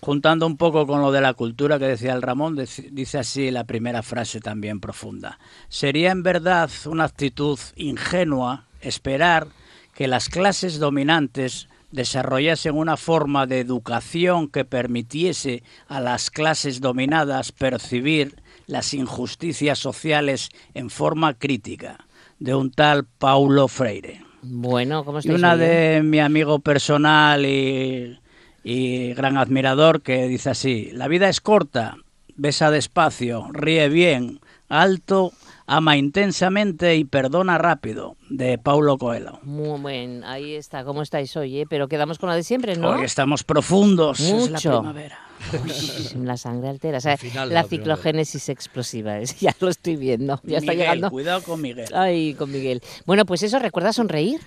[0.00, 2.56] juntando un poco con lo de la cultura que decía el Ramón,
[2.90, 5.38] dice así la primera frase también profunda.
[5.68, 9.48] Sería en verdad una actitud ingenua esperar
[9.94, 17.52] que las clases dominantes desarrollasen una forma de educación que permitiese a las clases dominadas
[17.52, 22.06] percibir las injusticias sociales en forma crítica,
[22.38, 24.22] de un tal Paulo Freire.
[24.42, 28.18] Bueno, ¿cómo Y una hoy, de mi amigo personal y,
[28.62, 31.96] y gran admirador que dice así, la vida es corta,
[32.36, 35.32] besa despacio, ríe bien, alto,
[35.66, 39.38] ama intensamente y perdona rápido, de Paulo Coelho.
[39.42, 41.60] Muy bien, ahí está, ¿cómo estáis hoy?
[41.60, 41.66] eh?
[41.68, 42.88] Pero quedamos con la de siempre, ¿no?
[42.88, 44.78] Porque estamos profundos, es la Mucho.
[44.80, 45.18] primavera.
[46.22, 49.96] La sangre altera, o sea, Al final de la ciclogénesis explosiva, es- ya lo estoy
[49.96, 51.10] viendo, ya está Miguel, llegando.
[51.10, 51.88] Cuidado con Miguel.
[51.94, 52.82] Ay, con Miguel.
[53.06, 54.40] Bueno, pues eso, recuerda sonreir.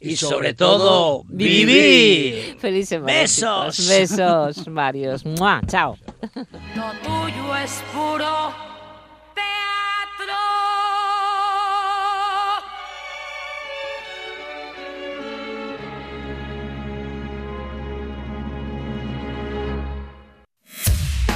[0.00, 2.56] y sobre todo, vivir.
[2.58, 3.12] Feliz semana.
[3.12, 3.76] Besos.
[3.76, 3.88] chicos.
[3.88, 5.24] Besos, Marios.
[5.24, 5.60] ¡Mua!
[5.66, 5.96] Chao.
[6.34, 8.52] Lo tuyo es puro
[9.34, 9.81] teatro.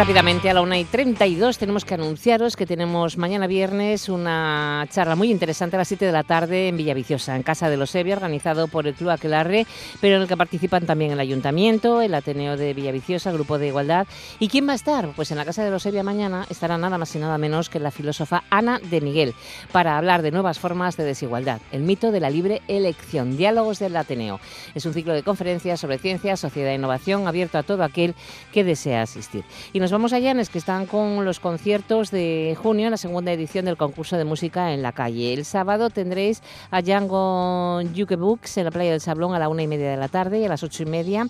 [0.00, 5.14] Rápidamente a la 1 y 32 tenemos que anunciaros que tenemos mañana viernes una charla
[5.14, 8.16] muy interesante a las 7 de la tarde en Villaviciosa, en Casa de los Evia,
[8.16, 9.66] organizado por el Club Aquelarre,
[10.00, 14.06] pero en el que participan también el Ayuntamiento, el Ateneo de Villaviciosa, Grupo de Igualdad.
[14.38, 15.10] ¿Y quién va a estar?
[15.14, 17.78] Pues en la Casa de los Evia mañana estará nada más y nada menos que
[17.78, 19.34] la filósofa Ana de Miguel
[19.70, 23.94] para hablar de nuevas formas de desigualdad, el mito de la libre elección, diálogos del
[23.94, 24.40] Ateneo.
[24.74, 28.14] Es un ciclo de conferencias sobre ciencia, sociedad e innovación abierto a todo aquel
[28.50, 29.44] que desea asistir.
[29.74, 33.32] Y nos vamos a Llanes, que están con los conciertos de junio, en la segunda
[33.32, 35.32] edición del concurso de música en la calle.
[35.32, 39.62] El sábado tendréis a Django Yuke Books en la playa del Sablón a la una
[39.62, 41.26] y media de la tarde y a las ocho y media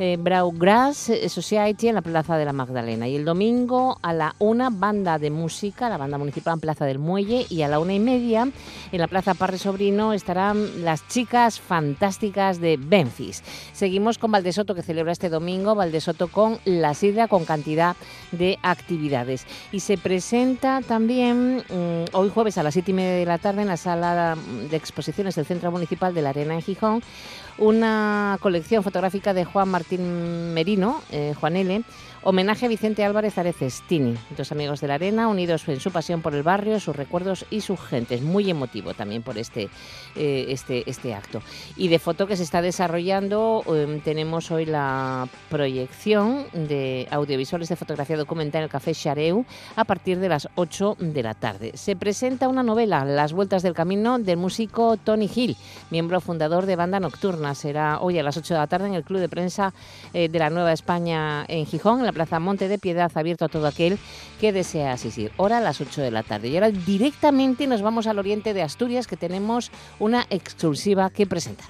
[0.00, 3.06] eh, Braugrass Society en la Plaza de la Magdalena.
[3.06, 6.98] Y el domingo a la una, banda de música, la banda municipal en Plaza del
[6.98, 7.44] Muelle.
[7.50, 8.48] Y a la una y media,
[8.92, 13.42] en la Plaza Parre Sobrino, estarán las chicas fantásticas de Benfis.
[13.74, 17.94] Seguimos con Valdesoto, que celebra este domingo, Valdesoto con la sidra, con cantidad
[18.32, 19.44] de actividades.
[19.70, 23.60] Y se presenta también mm, hoy jueves a las siete y media de la tarde
[23.60, 24.34] en la sala
[24.70, 27.02] de exposiciones del Centro Municipal de la Arena en Gijón
[27.60, 31.82] una colección fotográfica de Juan Martín Merino, eh, Juan L.,
[32.22, 36.34] Homenaje a Vicente Álvarez Arecestini, dos amigos de la arena unidos en su pasión por
[36.34, 38.20] el barrio, sus recuerdos y sus gentes.
[38.20, 39.70] Muy emotivo también por este,
[40.16, 41.40] eh, este, este acto.
[41.78, 47.76] Y de foto que se está desarrollando, em, tenemos hoy la proyección de audiovisuales de
[47.76, 51.72] fotografía documental en el Café Chareu a partir de las 8 de la tarde.
[51.74, 55.56] Se presenta una novela, Las Vueltas del Camino, del músico Tony Hill,
[55.90, 57.54] miembro fundador de Banda Nocturna.
[57.54, 59.72] Será hoy a las 8 de la tarde en el Club de Prensa
[60.12, 63.98] eh, de la Nueva España en Gijón, Plaza Monte de Piedad, abierto a todo aquel
[64.40, 65.32] que desea asistir.
[65.36, 66.48] Hora a las 8 de la tarde.
[66.48, 71.68] Y ahora directamente nos vamos al oriente de Asturias, que tenemos una exclusiva que presentar.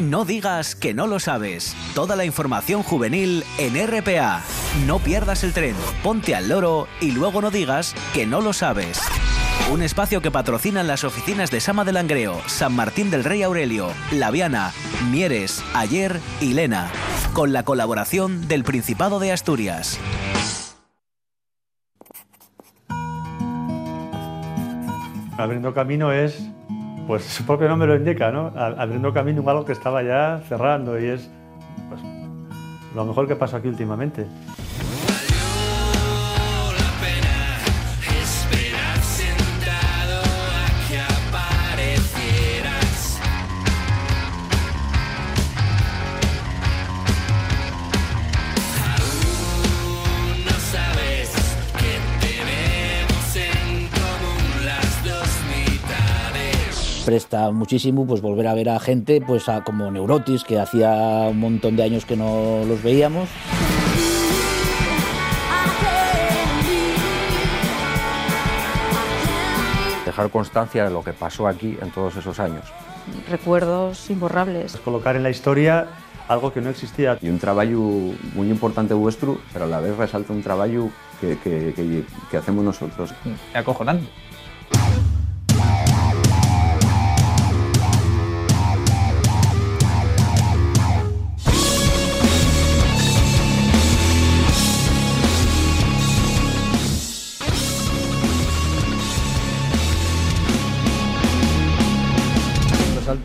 [0.00, 1.74] No digas que no lo sabes.
[1.94, 4.44] Toda la información juvenil en RPA.
[4.86, 5.74] No pierdas el tren,
[6.04, 9.00] ponte al loro y luego no digas que no lo sabes.
[9.72, 13.90] Un espacio que patrocinan las oficinas de Sama del Langreo, San Martín del Rey Aurelio,
[14.12, 14.72] Laviana,
[15.10, 16.90] Mieres, Ayer y Lena,
[17.32, 19.98] con la colaboración del Principado de Asturias.
[25.36, 26.48] Abriendo camino es,
[27.06, 28.52] pues su propio nombre lo indica, ¿no?
[28.56, 31.30] Abriendo camino algo que estaba ya cerrando y es
[31.88, 32.00] pues,
[32.94, 34.26] lo mejor que pasó aquí últimamente.
[57.08, 60.90] Presta muchísimo pues volver a ver a gente pues a, como Neurotis que hacía
[61.30, 63.30] un montón de años que no los veíamos.
[70.04, 72.64] Dejar constancia de lo que pasó aquí en todos esos años.
[73.30, 74.76] Recuerdos imborrables.
[74.76, 75.86] Colocar en la historia
[76.28, 77.16] algo que no existía.
[77.22, 77.70] Y un trabajo
[78.34, 80.90] muy importante vuestro, pero a la vez resalta un trabajo
[81.22, 83.14] que, que, que, que hacemos nosotros.
[83.54, 84.27] Acojonante.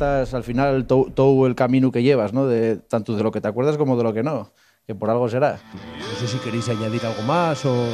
[0.04, 2.46] Al final todo el camino que llevas, ¿no?
[2.48, 4.52] De, tanto de lo que te acuerdas como de lo que no,
[4.86, 5.60] que por algo será.
[5.74, 7.86] No sé si queréis añadir algo más o...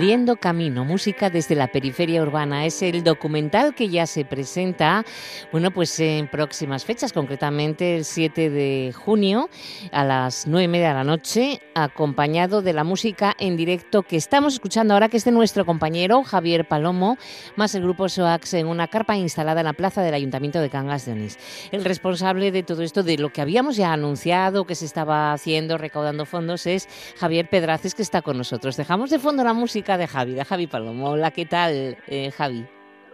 [0.00, 2.64] Abriendo Camino, música desde la periferia urbana.
[2.64, 5.04] Es el documental que ya se presenta,
[5.52, 9.50] bueno, pues en próximas fechas, concretamente el 7 de junio
[9.92, 14.16] a las 9 y media de la noche, acompañado de la música en directo que
[14.16, 17.18] estamos escuchando ahora, que es de nuestro compañero Javier Palomo,
[17.56, 21.04] más el grupo SOAX en una carpa instalada en la plaza del Ayuntamiento de Cangas
[21.04, 21.38] de Onís.
[21.72, 25.76] El responsable de todo esto, de lo que habíamos ya anunciado que se estaba haciendo,
[25.76, 28.78] recaudando fondos, es Javier Pedraces, que está con nosotros.
[28.78, 31.10] Dejamos de fondo la música de Javi, de Javi Palomo.
[31.10, 32.66] Hola, ¿qué tal, eh, Javi?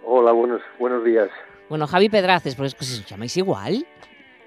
[0.04, 1.28] Hola, buenos, buenos días.
[1.68, 3.86] Bueno, Javi Pedraces, pues que os llamáis igual.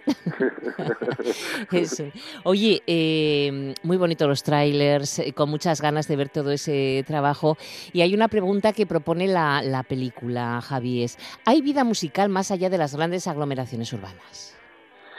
[2.43, 7.57] Oye, eh, muy bonitos los trailers, eh, con muchas ganas de ver todo ese trabajo.
[7.93, 12.51] Y hay una pregunta que propone la, la película, Javi, es, ¿hay vida musical más
[12.51, 14.55] allá de las grandes aglomeraciones urbanas?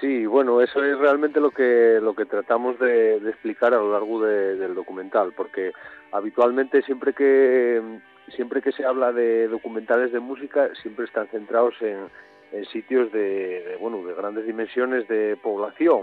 [0.00, 4.22] Sí, bueno, eso es realmente lo que lo que tratamos de, explicar a lo largo
[4.24, 5.72] de- del documental, porque
[6.12, 7.82] habitualmente siempre que
[8.34, 11.98] siempre que se habla de documentales de música siempre están centrados en,
[12.52, 16.00] en sitios de, de, bueno de grandes dimensiones de población,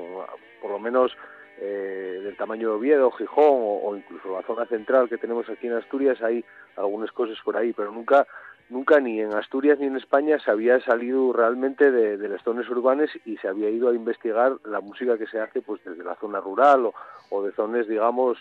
[0.62, 1.15] por lo menos
[1.60, 3.45] eh, del tamaño de Oviedo, Gijón
[3.83, 7.73] o incluso la zona central que tenemos aquí en Asturias hay algunas cosas por ahí,
[7.73, 8.27] pero nunca
[8.69, 12.69] nunca ni en Asturias ni en España se había salido realmente de, de las zonas
[12.69, 16.15] urbanas y se había ido a investigar la música que se hace pues desde la
[16.15, 16.93] zona rural o,
[17.30, 18.38] o de zonas digamos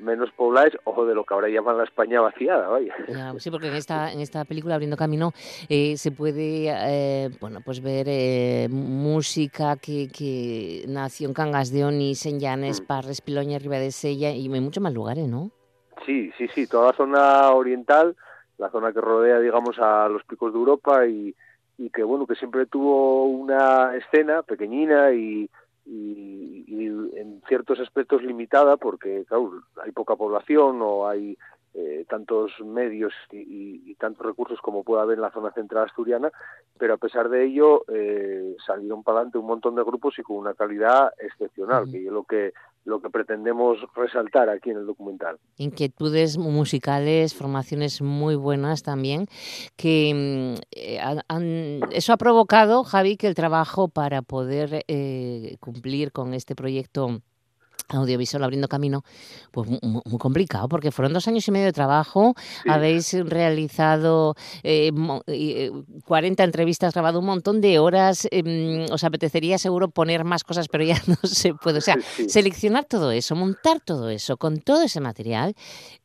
[0.00, 2.94] menos pobladas o de lo que ahora llaman la España vaciada, vaya.
[3.08, 5.32] Ya, sí, porque en esta, en esta película, Abriendo Camino,
[5.68, 11.84] eh, se puede eh, bueno, pues ver eh, música que, que nació en Cangas de
[11.84, 15.50] Onís, en Llanes, Parres, Piloña, Ribadesella y en muchos más lugares, ¿no?
[16.06, 18.16] Sí, sí, sí, toda la zona oriental,
[18.60, 21.34] la zona que rodea, digamos, a los picos de Europa y,
[21.78, 25.48] y que, bueno, que siempre tuvo una escena pequeñina y,
[25.86, 31.38] y, y en ciertos aspectos limitada porque, claro, hay poca población o hay
[31.72, 36.32] eh, tantos medios y, tantos recursos como puede haber en la zona central asturiana,
[36.78, 40.36] pero a pesar de ello eh, salieron para adelante un montón de grupos y con
[40.36, 42.52] una calidad excepcional, que es lo que
[42.84, 45.38] lo que pretendemos resaltar aquí en el documental.
[45.58, 49.26] Inquietudes musicales, formaciones muy buenas también,
[49.76, 56.12] que mm, eh, han- eso ha provocado, Javi, que el trabajo para poder eh, cumplir
[56.12, 57.20] con este proyecto
[57.98, 59.02] audiovisual abriendo camino,
[59.50, 62.34] pues mu- mu- muy, complicado, porque fueron dos años y medio de trabajo,
[62.68, 65.70] habéis realizado eh, mo- eh,
[66.06, 70.84] 40 entrevistas, grabado un montón de horas, em, os apetecería seguro poner más cosas, pero
[70.84, 71.78] ya no se puede.
[71.78, 72.28] O sea, Sí.
[72.28, 75.54] seleccionar todo eso, montar todo eso, con todo ese material,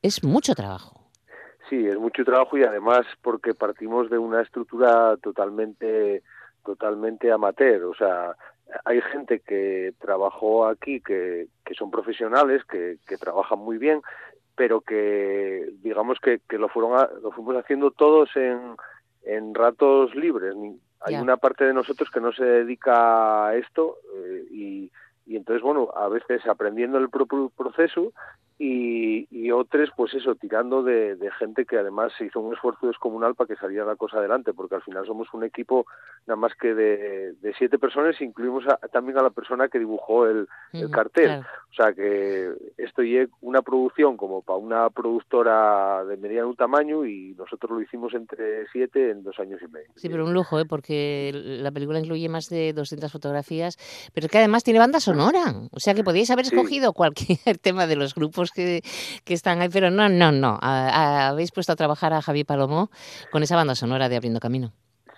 [0.01, 1.01] es mucho trabajo.
[1.69, 6.21] Sí, es mucho trabajo y además porque partimos de una estructura totalmente
[6.63, 8.35] totalmente amateur, o sea,
[8.84, 14.01] hay gente que trabajó aquí que, que son profesionales, que, que trabajan muy bien,
[14.56, 18.75] pero que digamos que, que lo fueron a- lo fuimos haciendo todos en,
[19.23, 20.56] en ratos libres.
[21.01, 24.91] Hay una parte de nosotros que no se dedica a esto eh, y,
[25.28, 28.12] y entonces, bueno, a veces aprendiendo el propio proceso
[28.57, 32.87] y, y otros, pues eso, tirando de, de gente que además se hizo un esfuerzo
[32.87, 35.85] descomunal para que saliera la cosa adelante, porque al final somos un equipo
[36.27, 40.25] nada más que de, de siete personas, incluimos a- también a la persona que dibujó
[40.27, 40.47] el,
[40.91, 41.25] cartel.
[41.25, 41.45] claro.
[41.71, 47.33] O sea que esto es una producción como para una productora de mediano tamaño y
[47.37, 49.87] nosotros lo hicimos entre siete en dos años y medio.
[49.95, 50.65] Sí, pero un lujo, ¿eh?
[50.65, 53.77] porque la película incluye más de 200 fotografías,
[54.13, 55.53] pero es que además tiene banda sonora.
[55.71, 56.55] O sea que podíais haber Sí.
[56.55, 58.81] escogido cualquier tema de los grupos que,
[59.25, 60.58] están ahí, pero no, no, no.
[60.62, 62.89] Habéis puesto a trabajar a Javi Palomo
[63.31, 64.71] con esa banda sonora de Abriendo Camino.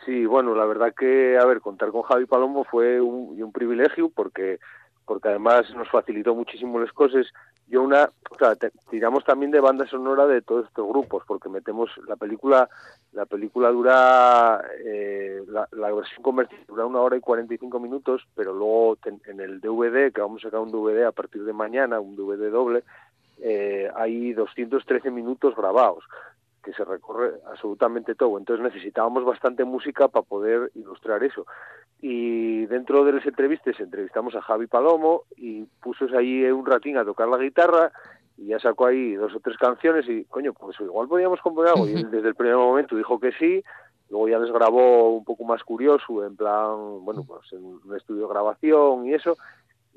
[0.08, 4.58] Sí, bueno, la verdad que, a ver, contar con Javi Palomo fue un, privilegio porque
[5.06, 7.28] porque además nos facilitó muchísimo las cosas.
[7.68, 8.10] Yo una,
[8.60, 12.70] te- tiramos también de banda sonora de todos estos grupos porque metemos la película,
[13.14, 18.98] la película dura, eh, la, versión convertida dura una hora y 45 minutos, pero luego
[19.04, 22.50] en el DVD, que vamos a sacar un DVD a partir de mañana, un DVD
[22.50, 22.84] doble,
[23.42, 26.04] eh, hay 213 minutos grabados
[26.64, 28.38] que se recorre absolutamente todo.
[28.38, 31.46] Entonces necesitábamos bastante música para poder ilustrar eso.
[32.02, 37.06] Y dentro de las entrevistas entrevistamos a Javi Palomo y puso ahí un ratín a
[37.06, 37.92] tocar la guitarra
[38.38, 41.88] y ya sacó ahí dos o tres canciones y, coño, pues igual podíamos componer algo.
[41.88, 43.64] Y él desde el primer momento dijo que sí,
[44.10, 48.24] luego ya les grabó un poco más curioso, en plan, bueno, pues en un estudio
[48.24, 49.38] de grabación y eso.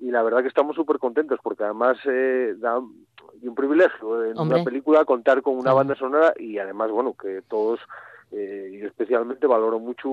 [0.01, 4.57] Y la verdad que estamos súper contentos porque además eh, da un privilegio en Hombre.
[4.57, 7.81] una película contar con una banda sonora y además, bueno, que todos,
[8.33, 10.09] eh, y especialmente valoro mucho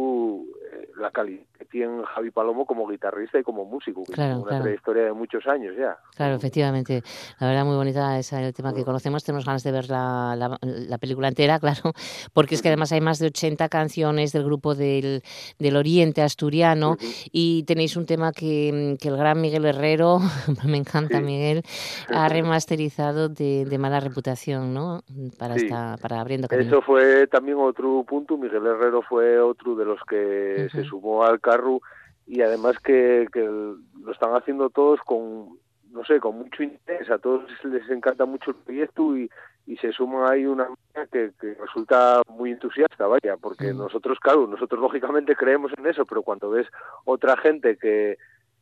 [0.71, 4.41] eh, la calidad que tiene Javi Palomo como guitarrista y como músico, que Claro, tiene
[4.41, 4.63] una claro.
[4.63, 5.97] trayectoria de muchos años ya.
[6.15, 7.03] Claro, efectivamente.
[7.39, 9.23] La verdad, muy bonita es el tema que conocemos.
[9.23, 11.93] Tenemos ganas de ver la, la- la película entera, claro,
[12.34, 15.21] porque es que además hay más de 80 canciones del grupo del,
[15.60, 16.97] del Oriente Asturiano
[17.32, 20.19] y tenéis un tema que, que el gran Miguel Herrero,
[20.67, 21.62] me encanta Miguel,
[22.10, 25.01] ha remasterizado de, de mala reputación, ¿no?
[25.38, 25.65] Para, Sí.
[25.65, 26.67] esta, para abriendo camino.
[26.69, 28.37] Eso fue también otro punto.
[28.37, 31.81] Miguel Herrero fue otro de los que se sumó al carro
[32.25, 35.59] y además que, que lo están haciendo todos con,
[35.91, 37.09] no sé, con mucho interés.
[37.11, 39.29] A todos les encanta mucho el proyecto y,
[39.67, 40.67] y se suma ahí una
[41.11, 46.23] que, que resulta muy entusiasta, vaya, porque nosotros, claro, nosotros lógicamente creemos en eso, pero
[46.23, 46.67] cuando ves
[47.05, 48.17] otra gente que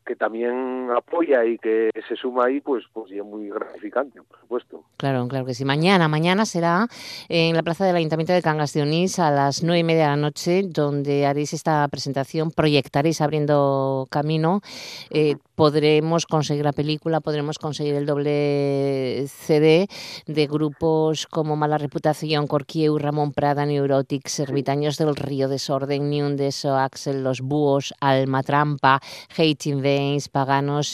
[0.06, 4.40] que también apoya y que se suma ahí, pues, pues y es muy gratificante, por
[4.40, 4.84] supuesto.
[4.98, 5.66] Claro, claro que sí.
[5.66, 6.88] Mañana, mañana será
[7.28, 10.10] en la plaza del Ayuntamiento de Cangas de Onís a las nueve y media de
[10.10, 14.62] la noche, donde haréis esta presentación, proyectaréis abriendo camino.
[15.10, 19.88] Eh, podremos conseguir la película, podremos conseguir el doble CD
[20.28, 27.24] de grupos como Mala Reputación, Corquieu, Ramón Prada, Neurotics, Ermitaños del Río, Desorden, Niundeso, Axel,
[27.24, 29.00] Los Búhos, Alma Trampa,
[29.38, 30.88] Hating Veins, Paganos,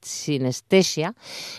[0.00, 1.14] Sinestesia,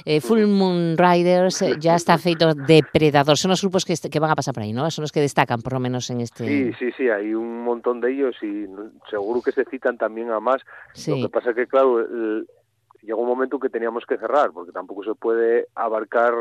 [0.05, 3.37] eh, Full Moon Riders, eh, ya está feito Depredador.
[3.37, 4.89] Son los grupos que, van a pasar por ahí, ¿no?
[4.91, 6.45] Son los que destacan, por lo menos en este...
[6.45, 8.65] Sí, sí, sí, hay un montón de ellos y
[9.09, 10.61] seguro que se citan también a más.
[10.93, 11.11] Sí.
[11.11, 12.47] Lo que pasa que, claro, el-
[13.01, 16.33] llegó un momento que teníamos que cerrar, porque tampoco se puede abarcar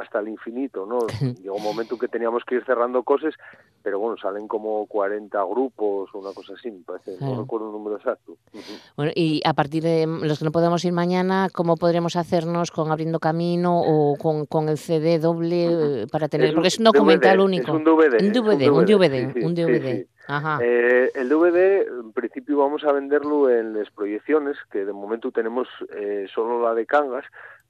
[0.00, 1.06] hasta el infinito, ¿no?
[1.42, 3.34] llegó un momento que teníamos que ir cerrando cosas,
[3.82, 7.72] pero bueno, salen como 40 grupos o una cosa así, me parece, no recuerdo el
[7.72, 8.36] número exacto.
[8.96, 12.90] Bueno, y a partir de los que no podemos ir mañana, ¿cómo podremos hacernos con
[12.90, 16.48] Abriendo Camino o con, con el CD doble eh, para tener?
[16.48, 17.70] Es porque es un documental DVD, único.
[17.70, 19.96] es un DVD, Un DVD, un DVD, DVD, sí, sí, un sí, DVD.
[19.96, 20.08] sí.
[20.26, 20.58] Ajá.
[20.62, 25.68] Eh, el DVD, en principio, vamos a venderlo en las proyecciones, que de momento tenemos
[25.94, 27.24] eh, solo la de Cangas,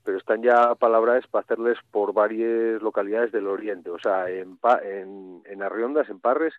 [0.04, 5.42] pero están ya palabras para hacerles por varias localidades del oriente, o sea, en, en,
[5.44, 6.54] en Arriondas, en Parres,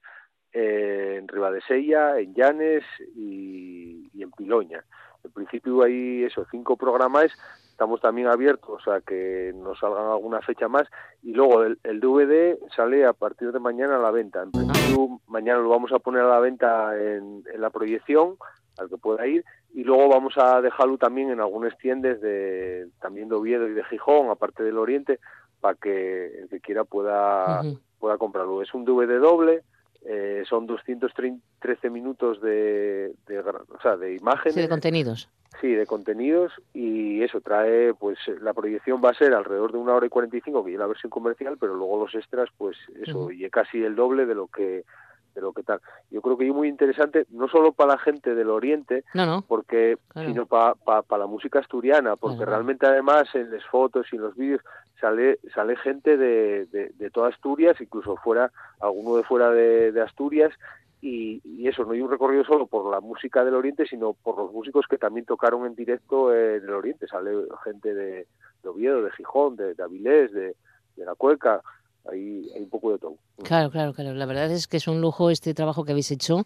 [0.51, 2.83] eh, en Ribadesella, en Llanes
[3.15, 4.83] y, y en Piloña.
[5.23, 7.31] En principio hay eso, cinco programas,
[7.77, 10.87] estamos también abiertos a que nos salgan alguna fecha más
[11.21, 14.41] y luego el, el DVD sale a partir de mañana a la venta.
[14.41, 18.37] En principio mañana lo vamos a poner a la venta en, en la proyección
[18.79, 23.29] al que pueda ir y luego vamos a dejarlo también en algunas tiendas de también
[23.29, 25.19] de Oviedo y de Gijón, aparte del Oriente,
[25.61, 27.61] para que el que quiera pueda
[27.99, 28.63] pueda comprarlo.
[28.63, 29.61] Es un DVD doble,
[30.09, 34.53] eh, son 213 minutos de, de, o sea, de imágenes.
[34.55, 35.29] Sí, de contenidos.
[35.61, 39.95] Sí, de contenidos y eso trae, pues la proyección va a ser alrededor de una
[39.95, 43.43] hora y 45, que es la versión comercial, pero luego los extras, pues eso, y
[43.43, 44.83] es casi el doble de lo que
[45.33, 45.79] de lo que tal.
[46.09, 49.41] Yo creo que es muy interesante, no solo para la gente del Oriente, No, no.
[49.47, 50.29] porque Claro.
[50.29, 50.73] sino para
[51.17, 52.51] la música asturiana, porque Claro.
[52.53, 54.61] realmente además en las fotos y en los vídeos
[54.99, 60.53] sale sale gente de, de, toda Asturias, incluso fuera alguno de fuera de, Asturias
[61.01, 64.37] y, y eso no hay un recorrido solo por la música del Oriente, sino por
[64.37, 67.07] los músicos que también tocaron en directo en el Oriente.
[67.07, 67.31] Sale
[67.63, 68.27] gente de,
[68.63, 70.55] Oviedo, de Gijón, de, de Avilés, de,
[70.95, 71.61] de la Cueca,
[72.11, 73.15] hay, hay un poco de todo.
[73.43, 74.13] Claro, claro, claro.
[74.15, 76.43] La verdad es que es un lujo este trabajo que habéis hecho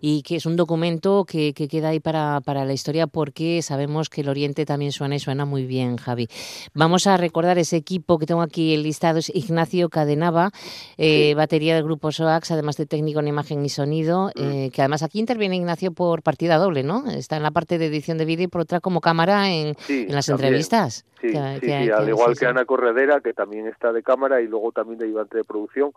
[0.00, 4.08] y que es un documento que, que queda ahí para, para la historia porque sabemos
[4.08, 6.28] que el Oriente también suena y suena muy bien, Javi.
[6.72, 10.50] Vamos a recordar ese equipo que tengo aquí el listado, es Ignacio Cadenava,
[10.96, 15.02] eh, batería del grupo SOAX, además de técnico en imagen y sonido, eh, que además
[15.02, 17.10] aquí interviene Ignacio por partida doble, ¿no?
[17.10, 20.06] Está en la parte de edición de vídeo y por otra como cámara en, Sí,
[20.08, 20.46] en las también.
[20.46, 21.04] entrevistas.
[21.20, 22.50] Sí, Que- sí, que- sí, al igual sí, que sí.
[22.50, 25.92] Ana Corredera, que también está de cámara y luego también de ayudante de producción.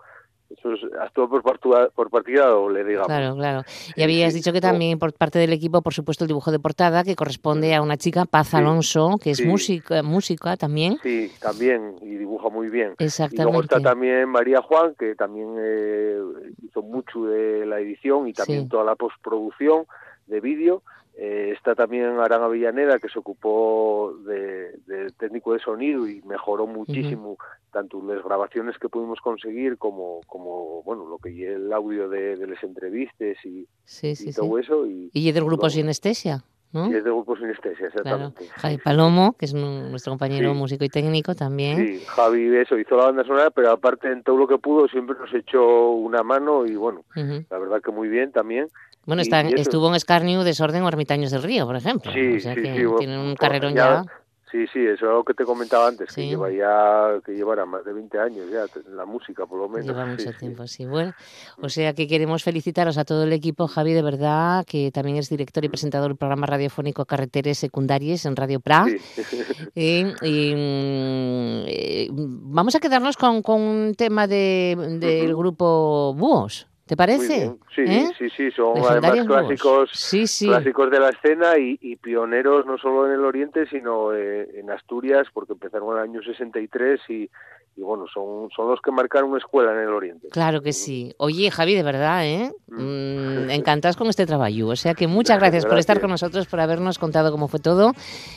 [0.50, 0.82] Eso es
[1.14, 3.08] por partida, por partida doble, digamos.
[3.08, 3.64] Claro, claro.
[3.96, 7.04] Y habías dicho que también por parte del equipo, por supuesto, el dibujo de portada
[7.04, 9.46] que corresponde a una chica, Paz Alonso, que es sí.
[9.46, 10.98] música, música también.
[11.02, 12.94] Sí, también, y dibuja muy bien.
[13.00, 13.62] Y luego Exactamente.
[13.62, 16.20] está también María Juan, que también eh,
[16.62, 19.86] hizo mucho de la edición y también toda la postproducción
[20.28, 20.84] de vídeo.
[21.16, 26.66] Eh, está también Arana Villaneda, que se ocupó de, de técnico de sonido y mejoró
[26.66, 27.38] muchísimo
[27.72, 32.48] tanto las grabaciones que pudimos conseguir como, como bueno, lo que el audio de, de
[32.48, 34.40] las entrevistas y, Sí, sí, y sí.
[34.42, 34.88] todo eso.
[34.88, 36.88] Y, Y del grupo Sinestesia, ¿no?
[36.92, 38.26] y es de Grupo Sinestesia, Claro.
[38.28, 38.46] exactamente.
[38.58, 41.78] Javi Palomo, que es nu- nuestro compañero músico y técnico también.
[41.78, 45.16] Sí, Javi eso hizo la banda sonora, pero aparte en todo lo que pudo siempre
[45.20, 48.68] nos echó una mano y bueno, la verdad que muy bien también.
[49.06, 52.12] Bueno, está, eso- estuvo en Escarnio, Desorden o Ermitaños del Río, por ejemplo.
[52.14, 54.04] Sí, o sea sí, que sí, bueno, tiene un carrerón ya.
[54.52, 57.84] Sí, sí, eso es algo que te comentaba antes, que lleva ya, que llevará más
[57.86, 59.88] de 20 años ya, la música por lo menos.
[59.88, 60.86] Lleva mucho tiempo, sí.
[60.86, 61.12] Bueno,
[61.60, 65.28] o sea que queremos felicitaros a todo el equipo, Javi, de verdad, que también es
[65.28, 68.86] director y presentador del programa radiofónico Carreteres Secundarias en Radio Pra.
[69.76, 76.68] Y, y, mm, eh, vamos a quedarnos con, con un tema de, del grupo Búhos,
[76.86, 77.56] ¿te parece?
[77.74, 78.10] Sí, ¿Eh?
[78.18, 80.48] sí, sí, son además clásicos, Sí, sí.
[80.48, 84.70] clásicos de la escena y, y pioneros no solo en el Oriente, sino eh, en
[84.70, 87.30] Asturias, porque empezaron en el año 63 y,
[87.76, 90.28] y bueno, son, son los que marcaron escuela en el Oriente.
[90.30, 90.74] Claro que mm.
[90.74, 91.14] sí.
[91.18, 92.52] Oye, Javi, de verdad, ¿eh?
[92.68, 94.44] Mm, mm encantados con este trabajo.
[94.68, 97.94] O sea que muchas gracias, por estar con nosotros, por habernos contado cómo fue todo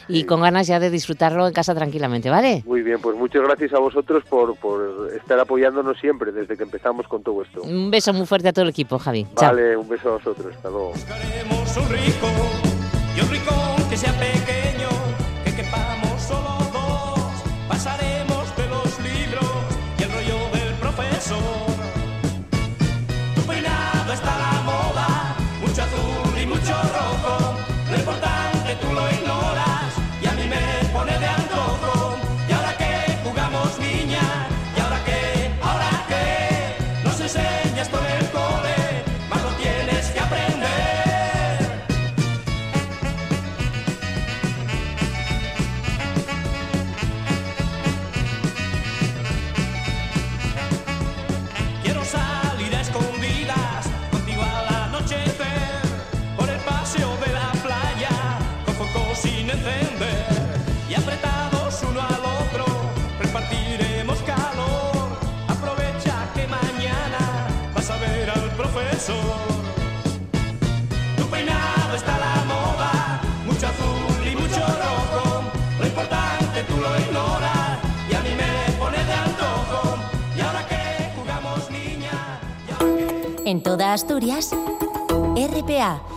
[0.09, 2.63] y con ganas ya de disfrutarlo en casa tranquilamente, ¿vale?
[2.67, 7.09] Muy bien, pues muchas gracias a vosotros por, por estar apoyándonos siempre desde que empezamos
[7.09, 7.63] con todo esto.
[7.63, 9.27] Un beso muy fuerte a todo el equipo, Javi.
[9.35, 9.81] Vale, Chao.
[9.81, 10.55] un beso a vosotros.
[10.55, 10.91] Hasta luego.
[10.91, 12.27] Buscaremos un rico
[13.17, 13.55] y un rico
[13.91, 14.89] que sea pequeño,
[15.45, 17.19] que quepamos solo dos.
[17.69, 18.06] Pasaré
[69.07, 69.17] sol.
[71.17, 72.93] Tu peinado está a la moda,
[73.47, 75.43] mucho azul y mucho rojo.
[75.81, 77.79] Lo importante tú lo ignoras
[78.11, 79.81] y a mí me pone de antojo.
[80.37, 80.81] Y ahora que
[81.17, 82.17] jugamos niña.
[83.45, 84.51] En toda Asturias,
[85.55, 86.16] RPA.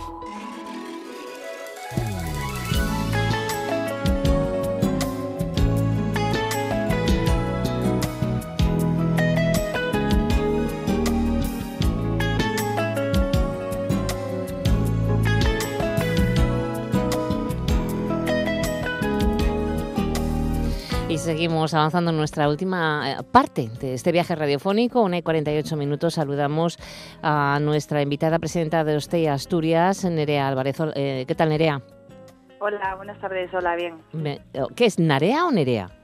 [21.30, 25.00] Seguimos avanzando en nuestra última eh, parte de este viaje radiofónico.
[25.00, 26.14] Una y 48 minutos.
[26.14, 26.76] Saludamos
[27.22, 30.76] a nuestra invitada presidenta de Ostella Asturias, Nerea Álvarez.
[30.96, 31.82] Eh, ¿Qué tal, Nerea?
[32.58, 33.48] Hola, buenas tardes.
[33.54, 33.98] Hola, bien.
[34.74, 35.99] ¿Qué es, Narea o Nerea?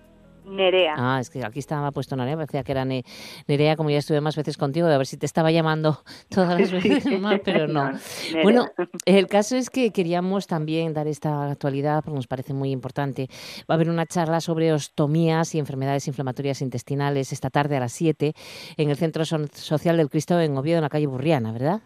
[0.46, 0.94] Nerea.
[0.96, 3.04] Ah, es que aquí estaba puesto Nerea, parecía que era Ne-
[3.48, 6.58] Nerea, como ya estuve más veces contigo, de a ver si te estaba llamando todas
[6.60, 6.76] las Sí.
[6.88, 7.04] veces
[7.44, 7.90] pero no.
[7.92, 7.98] No.
[8.42, 8.66] Bueno,
[9.04, 13.28] el caso es que queríamos también dar esta actualidad, porque nos parece muy importante.
[13.68, 17.92] Va a haber una charla sobre ostomías y enfermedades inflamatorias intestinales esta tarde a las
[17.92, 18.32] 7
[18.76, 21.80] en el Centro Social del Cristo en Oviedo, en la calle Burriana, ¿verdad?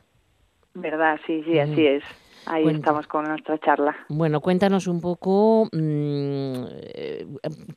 [0.74, 1.18] ¿Verdad?
[1.26, 1.80] Sí, sí, así Ujú.
[1.80, 2.04] es.
[2.46, 2.80] Ahí Cuenta.
[2.80, 3.94] estamos con nuestra charla.
[4.08, 6.64] Bueno, cuéntanos un poco mm,
[6.94, 7.26] eh,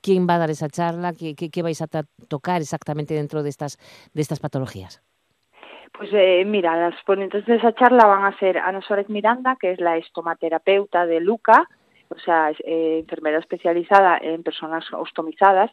[0.02, 1.88] quién va a dar esa charla, qué, qué- qué vais a
[2.28, 3.78] tocar exactamente dentro de estas,
[4.14, 5.02] de estas patologías.
[5.96, 9.72] Pues eh, mira, las ponentes de esa charla van a ser Ana Suárez Miranda, que
[9.74, 11.70] es la estomaterapeuta de Luca,
[12.10, 15.72] o sea, es, eh, enfermera especializada en personas ostomizadas,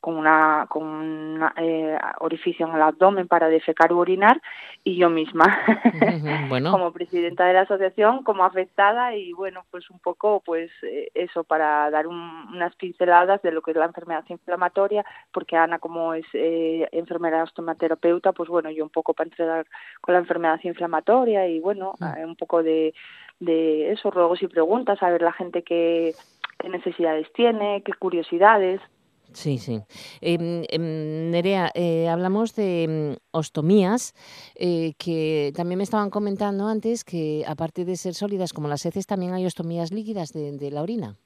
[0.00, 4.40] con una con un eh, orificio en el abdomen para defecar u orinar,
[4.82, 5.44] y yo misma,
[6.48, 11.10] Bueno, como presidenta de la asociación, como afectada, y bueno, pues un poco, pues eh,
[11.14, 15.78] eso, para dar un- unas pinceladas de lo que es la enfermedad inflamatoria, porque Ana,
[15.78, 19.66] como es eh, enfermera ostomaterapeuta, pues bueno, yo un poco para entregar
[20.00, 22.94] con la enfermedad inflamatoria y bueno, eh, un poco de,
[23.38, 26.14] de eso, ruegos y preguntas, a ver la gente qué,
[26.58, 28.80] qué necesidades tiene, qué curiosidades.
[29.32, 29.80] Sí, sí.
[30.20, 34.14] Em, em, Nerea, eh, hablamos de mm, ostomías,
[34.54, 39.06] eh, que también me estaban comentando antes que aparte de ser sólidas como las heces,
[39.06, 41.16] también hay ostomías líquidas de, de la orina.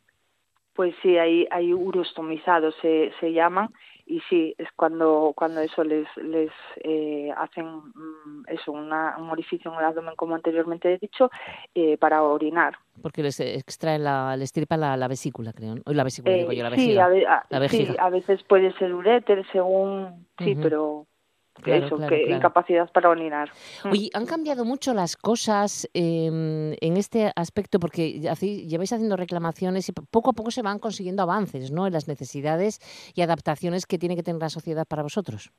[0.74, 3.68] Pues sí, hay, hay urostomizados, se, se llaman,
[4.06, 6.50] y sí, es cuando, cuando eso les, les
[6.82, 11.30] eh, hacen mm, eso, una, un orificio en el abdomen, como anteriormente he dicho,
[11.74, 12.76] eh, para orinar.
[13.02, 15.76] Porque les extraen la, les tirpan la, la vesícula, creo.
[15.76, 15.82] ¿no?
[15.86, 17.04] La vesícula, digo Eh, yo, la sí, vejiga.
[17.04, 21.06] a, ve- a- la sí, a veces puede ser uréter, según, sí, pero
[21.62, 22.36] Claro, eso, claro, que claro.
[22.36, 23.50] incapacidad para orinar.
[23.90, 29.92] Oye, han cambiado mucho las cosas em, en este aspecto porque lleváis haciendo reclamaciones y
[29.92, 31.86] po- poco a poco se van consiguiendo avances ¿no?
[31.86, 32.80] en las necesidades
[33.14, 35.52] y adaptaciones que tiene que tener la sociedad para vosotros.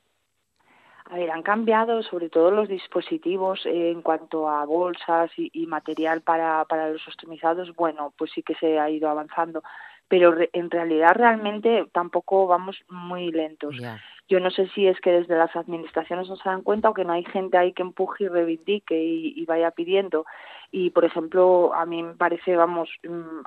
[1.08, 5.66] A ver, han cambiado sobre todo los dispositivos eh, en cuanto a bolsas y, y
[5.68, 7.72] material para, para los ostomizados.
[7.76, 9.62] Bueno, pues sí que se ha ido avanzando,
[10.08, 13.74] pero re- en realidad realmente tampoco vamos muy lentos.
[14.28, 17.04] Yo no sé si es que desde las administraciones no se dan cuenta o que
[17.04, 20.26] no hay gente ahí que empuje y reivindique y, y vaya pidiendo.
[20.72, 23.40] Y, por ejemplo, a mí me parece, vamos, mm,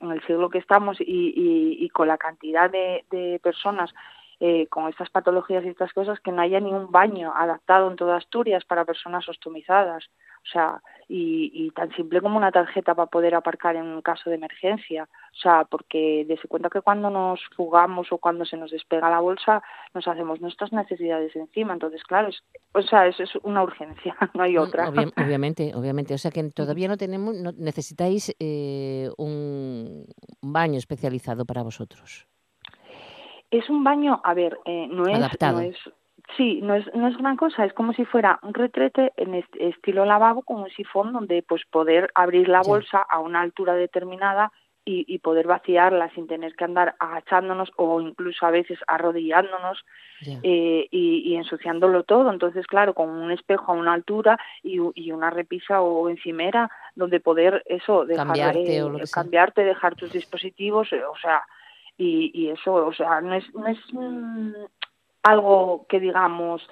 [0.00, 3.94] en el siglo que estamos y, y, y con la cantidad de, de personas
[4.40, 7.96] eh, con estas patologías y estas cosas, que no haya ni un baño adaptado en
[7.96, 10.08] toda Asturias para personas ostomizadas.
[10.44, 14.28] O sea, y, y tan simple como una tarjeta para poder aparcar en un caso
[14.30, 15.04] de emergencia.
[15.32, 19.20] O sea, porque dese cuenta que cuando nos fugamos o cuando se nos despega la
[19.20, 19.62] bolsa,
[19.94, 21.72] nos hacemos nuestras necesidades encima.
[21.72, 24.88] Entonces, claro, es, o sea, eso es una urgencia, no hay otra.
[24.90, 26.14] Obvia- obviamente, obviamente.
[26.14, 30.06] O sea que todavía no tenemos, no- necesitáis eh, un
[30.42, 32.26] baño especializado para vosotros.
[33.50, 35.60] Es un baño, a ver, eh, no es, Adaptado.
[35.62, 35.76] no es,
[36.36, 37.64] sí, no es, no es gran cosa.
[37.64, 41.62] Es como si fuera un retrete en est- estilo lavabo con un sifón donde, pues,
[41.70, 44.52] poder abrir la bolsa a una altura determinada
[44.84, 49.84] y, y poder vaciarla sin tener que andar agachándonos o incluso a veces arrodillándonos
[50.42, 52.30] eh, y, y ensuciándolo todo.
[52.32, 54.78] Entonces, claro, con un espejo a una altura y,
[55.10, 59.22] una repisa o encimera donde poder eso dejar Cambiarte eh, o lo que sea.
[59.22, 61.42] cambiarte, dejar tus dispositivos, eh, o sea,
[61.98, 63.78] y, y eso, o sea, no es, no es
[65.22, 66.62] algo que digamos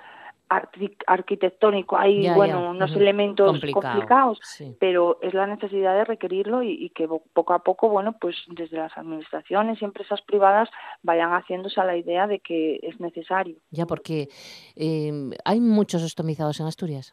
[0.48, 4.76] arqui- arquitectónico, hay Ya, ya, bueno unos elementos Complicado, complicados, sí.
[4.78, 8.76] pero es la necesidad de requerirlo y, y que poco a poco, bueno, pues desde
[8.76, 10.68] las administraciones y empresas privadas
[11.02, 13.56] vayan haciéndose a la idea de que es necesario.
[13.70, 14.28] Ya, porque
[14.76, 15.12] eh,
[15.44, 17.12] hay muchos ostomizados en Asturias.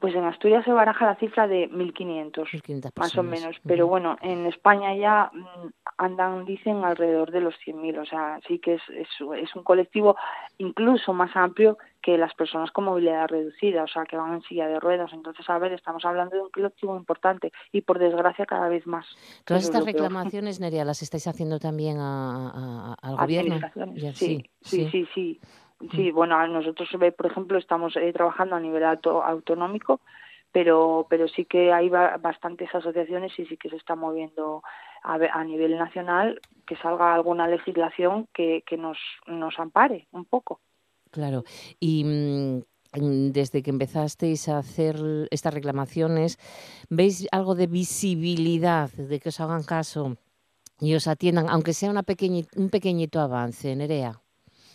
[0.00, 3.56] Pues en Asturias se baraja la cifra de 1.500, 1.500 más o menos.
[3.66, 5.68] Pero bueno, en España ya mm,
[5.98, 7.98] andan, dicen, alrededor de los 100.000.
[7.98, 9.08] O sea, sí que es, es,
[9.42, 10.16] es un colectivo
[10.58, 14.68] incluso más amplio que las personas con movilidad reducida, o sea, que van en silla
[14.68, 15.12] de ruedas.
[15.12, 19.04] Entonces, a ver, estamos hablando de un colectivo importante y por desgracia cada vez más.
[19.44, 23.54] Todas es estas reclamaciones, Nerea, las estáis haciendo también a- a- a- al gobierno.
[23.56, 25.06] Administraciones, Ya, sí, sí, sí, sí.
[25.14, 25.40] Sí,
[26.12, 30.00] bueno, a nosotros, eh, por ejemplo, estamos eh, trabajando a nivel auto- autonómico,
[30.52, 34.62] pero pero sí que hay ba- bastantes asociaciones y sí que se está moviendo
[35.02, 40.60] a, a nivel nacional que salga alguna legislación que, que nos, nos ampare un poco.
[41.10, 41.44] Claro.
[41.80, 42.56] Y mm,
[43.00, 44.96] mm, desde que empezasteis a hacer
[45.30, 46.38] estas reclamaciones,
[46.90, 50.16] ¿veis algo de visibilidad, de que os hagan caso
[50.80, 54.20] y os atiendan, aunque sea una pequeñi- un pequeñito avance, Nerea?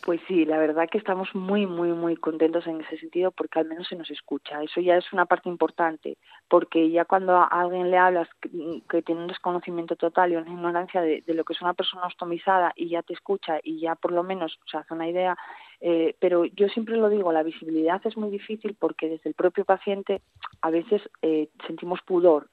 [0.04, 3.68] Pues sí, la verdad que estamos muy, muy, muy contentos en ese sentido porque al
[3.70, 4.62] menos se nos escucha.
[4.62, 6.18] Eso ya es una parte importante,
[6.50, 11.02] porque ya cuando a alguien le hablas que, tiene un desconocimiento total y una ignorancia
[11.02, 14.12] de, de lo que es una persona ostomizada y ya te escucha y ya por
[14.12, 15.38] lo menos se hace una idea,
[15.80, 19.64] eh, pero yo siempre lo digo, la visibilidad es muy difícil porque desde el propio
[19.64, 20.22] paciente
[20.62, 22.50] a veces eh, sentimos pudor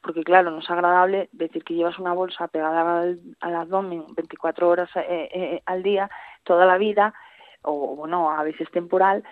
[0.00, 4.90] Porque claro, no es agradable decir que llevas una bolsa pegada al, abdomen 24 horas
[4.96, 6.10] eh, eh, al día,
[6.44, 7.14] toda la vida,
[7.62, 9.24] o bueno, a veces temporal,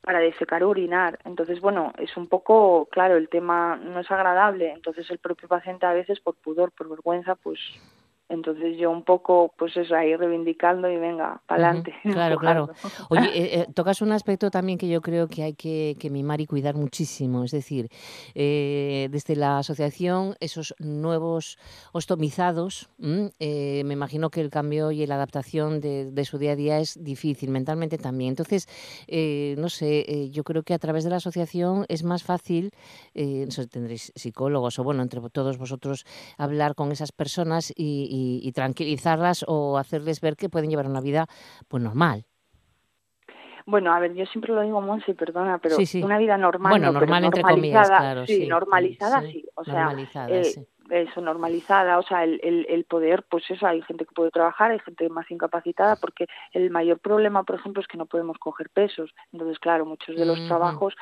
[0.00, 1.18] para defecar o orinar.
[1.24, 5.86] Entonces, bueno, es un poco, claro, el tema no es agradable, entonces el propio paciente
[5.86, 7.58] a veces por pudor, por vergüenza, pues
[8.28, 11.94] entonces yo un poco, pues eso, ahí reivindicando y venga, para adelante.
[12.04, 12.68] Ujú, Claro, claro.
[13.10, 16.40] Oye, eh, eh, tocas un aspecto también que yo creo que hay que, que mimar
[16.40, 17.44] y cuidar muchísimo.
[17.44, 17.88] Es decir,
[18.34, 21.58] eh, desde la asociación, esos nuevos
[21.92, 22.88] ostomizados,
[23.38, 26.78] eh, me imagino que el cambio y la adaptación de, de su día a día
[26.80, 28.30] es difícil, mentalmente también.
[28.30, 28.68] Entonces,
[29.06, 32.70] eh, no sé, yo creo que a través de la asociación es más fácil,
[33.14, 36.04] eh, no sé, tendréis psicólogos o bueno, entre todos vosotros,
[36.36, 41.00] hablar con esas personas y, y- y tranquilizarlas o hacerles ver que pueden llevar una
[41.00, 41.26] vida
[41.68, 42.24] pues normal.
[43.68, 46.02] Bueno, a ver, yo siempre lo digo, Monse, perdona, pero Sí, sí.
[46.02, 49.48] una vida normal, Bueno, no, pero normal entre comillas, claro, sí, sí, normalizada, sí, sí,
[49.54, 50.66] o sea, normalizada, eh, sí.
[50.90, 54.70] Eso, normalizada, o sea, el, el, el poder, pues eso, hay gente que puede trabajar,
[54.70, 58.70] hay gente más incapacitada, porque el mayor problema, por ejemplo, es que no podemos coger
[58.70, 60.94] pesos, entonces, claro, muchos de los trabajos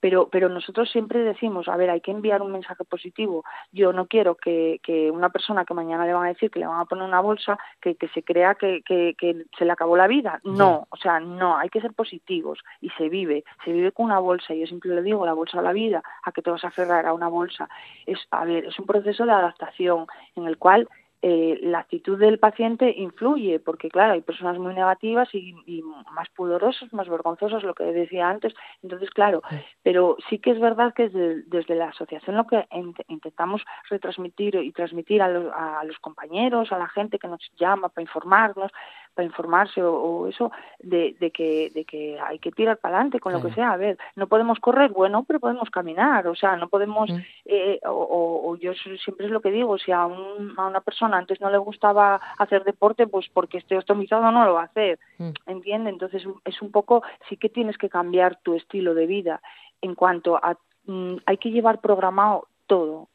[0.00, 3.44] pero pero nosotros siempre decimos, a ver, hay que enviar un mensaje positivo.
[3.72, 6.66] Yo no quiero que, que una persona que mañana le van a decir que le
[6.66, 9.96] van a poner una bolsa, que, que se crea que, que, que se le acabó
[9.96, 10.40] la vida.
[10.44, 14.18] No, o sea, no, hay que ser positivos y se vive, se vive con una
[14.18, 14.54] bolsa.
[14.54, 16.68] Y yo siempre le digo, la bolsa de la vida, a que te vas a
[16.68, 17.68] aferrar a una bolsa.
[18.06, 20.06] Es, a ver, es un proceso de adaptación
[20.36, 20.88] en el cual
[21.22, 26.28] eh, la actitud del paciente influye, porque claro, hay personas muy negativas y, y más
[26.36, 28.54] pudorosas, más vergonzosas, lo que decía antes.
[28.82, 29.42] Entonces, claro,
[29.82, 34.54] pero sí que es verdad que desde, desde la asociación lo que int- intentamos retransmitir
[34.56, 38.70] y transmitir a los, a los compañeros, a la gente que nos llama para informarnos,
[39.16, 43.18] para informarse o, o eso, de, de, que, de que hay que tirar para adelante
[43.18, 43.72] con lo que sea.
[43.72, 47.10] A ver, no podemos correr, bueno, pero podemos caminar, o sea, no podemos,
[47.46, 50.80] eh, o, o- o yo siempre es lo que digo, si a, un- a una
[50.82, 54.66] persona antes no le gustaba hacer deporte, pues porque esté ostomizado no lo va a
[54.66, 54.98] hacer,
[55.46, 55.90] ¿entiende?
[55.90, 59.40] Entonces es un poco, sí que tienes que cambiar tu estilo de vida.
[59.80, 63.08] En cuanto a, mm, hay que llevar programado todo,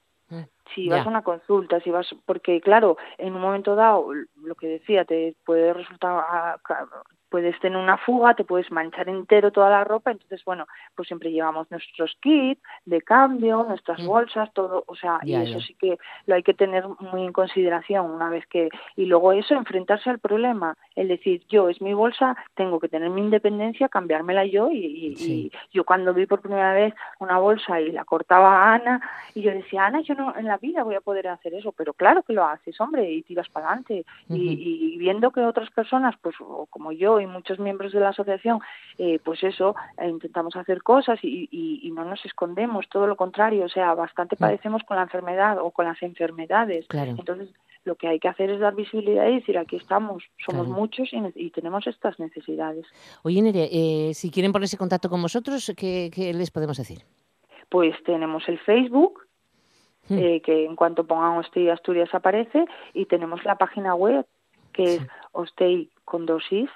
[0.73, 4.07] si vas a una consulta, si vas, porque claro, en un momento dado,
[4.43, 6.57] lo que decía, te puede resultar, ah,
[7.31, 11.31] puedes tener una fuga, te puedes manchar entero toda la ropa, entonces bueno, pues siempre
[11.31, 15.65] llevamos nuestros kits de cambio, nuestras bolsas, todo, o sea, Ya, y eso ya.
[15.65, 19.55] sí que lo hay que tener muy en consideración una vez que, y luego eso,
[19.55, 24.45] enfrentarse al problema, el decir, yo es mi bolsa, tengo que tener mi independencia, cambiármela
[24.45, 28.49] yo, y, y- y yo cuando vi por primera vez una bolsa y la cortaba
[28.65, 29.01] a Ana,
[29.33, 31.93] y yo decía, Ana, yo no en la vida voy a poder hacer eso, pero
[31.93, 34.05] claro que lo haces, hombre, y tiras para adelante.
[34.29, 36.35] y, y viendo que otras personas, pues
[36.69, 38.59] como yo y muchos miembros de la asociación,
[38.97, 43.15] eh, pues eso, eh, intentamos hacer cosas y, y- y no nos escondemos, todo lo
[43.15, 46.85] contrario, o sea, bastante padecemos con la enfermedad o con las enfermedades.
[46.87, 47.11] Claro.
[47.17, 47.49] Entonces,
[47.83, 50.79] lo que hay que hacer es dar visibilidad y decir, aquí estamos, somos Claro.
[50.79, 52.85] muchos y, ne- y tenemos estas necesidades.
[53.23, 56.99] Oye, Nerea, eh, si quieren ponerse en contacto con vosotros, ¿qué, qué les podemos decir?
[57.69, 59.25] Pues tenemos el Facebook,
[60.09, 60.17] Hmm.
[60.17, 64.25] eh, que en cuanto pongan Ostei Asturias aparece, y tenemos la página web,
[64.73, 65.01] que es
[65.31, 66.69] ostei con dosis,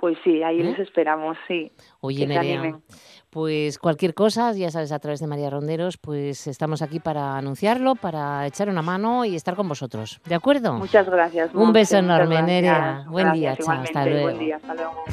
[0.00, 0.64] Pues sí, ahí ¿Eh?
[0.64, 1.70] les esperamos, sí.
[2.00, 2.78] Oye, Nerea,
[3.28, 7.94] pues cualquier cosa, ya sabes, a través de María Ronderos, pues estamos aquí para anunciarlo,
[7.94, 10.20] para echar una mano y estar con vosotros.
[10.24, 10.72] ¿De acuerdo?
[10.72, 11.54] Muchas gracias.
[11.54, 12.46] Un beso enorme, gracias.
[12.46, 13.04] Nerea.
[13.08, 14.26] Buen Gracias, día, chao, hasta igualmente, luego.
[14.26, 15.04] Buen día, hasta luego.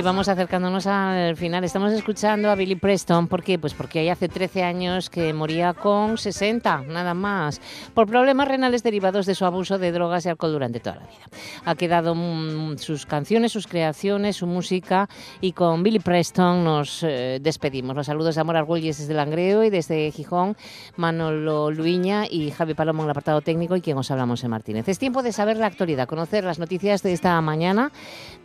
[0.00, 1.62] Y vamos acercándonos al final.
[1.62, 3.28] Estamos escuchando a Billy Preston.
[3.28, 3.58] ¿Por qué?
[3.58, 7.60] Pues porque ahí hace 13 años que moría con 60, nada más,
[7.92, 11.26] por problemas renales derivados de su abuso de drogas y alcohol durante toda la vida.
[11.66, 15.06] Ha quedado mm, sus canciones, sus creaciones, su música
[15.42, 17.94] y con Billy Preston nos eh, despedimos.
[17.94, 20.56] Los saludos de Amor Argüelles desde Langreo y desde Gijón,
[20.96, 24.88] Manolo Luiña y Javi Palomo en el apartado técnico y quien os hablamos en Martínez.
[24.88, 27.92] Es tiempo de saber la actualidad, conocer las noticias de esta mañana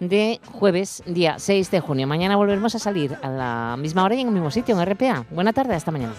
[0.02, 2.08] de jueves, día 6 de junio.
[2.08, 5.26] Mañana volveremos a salir a la misma hora y en el mismo sitio, en RPA.
[5.30, 6.14] Buena tarde, hasta mañana.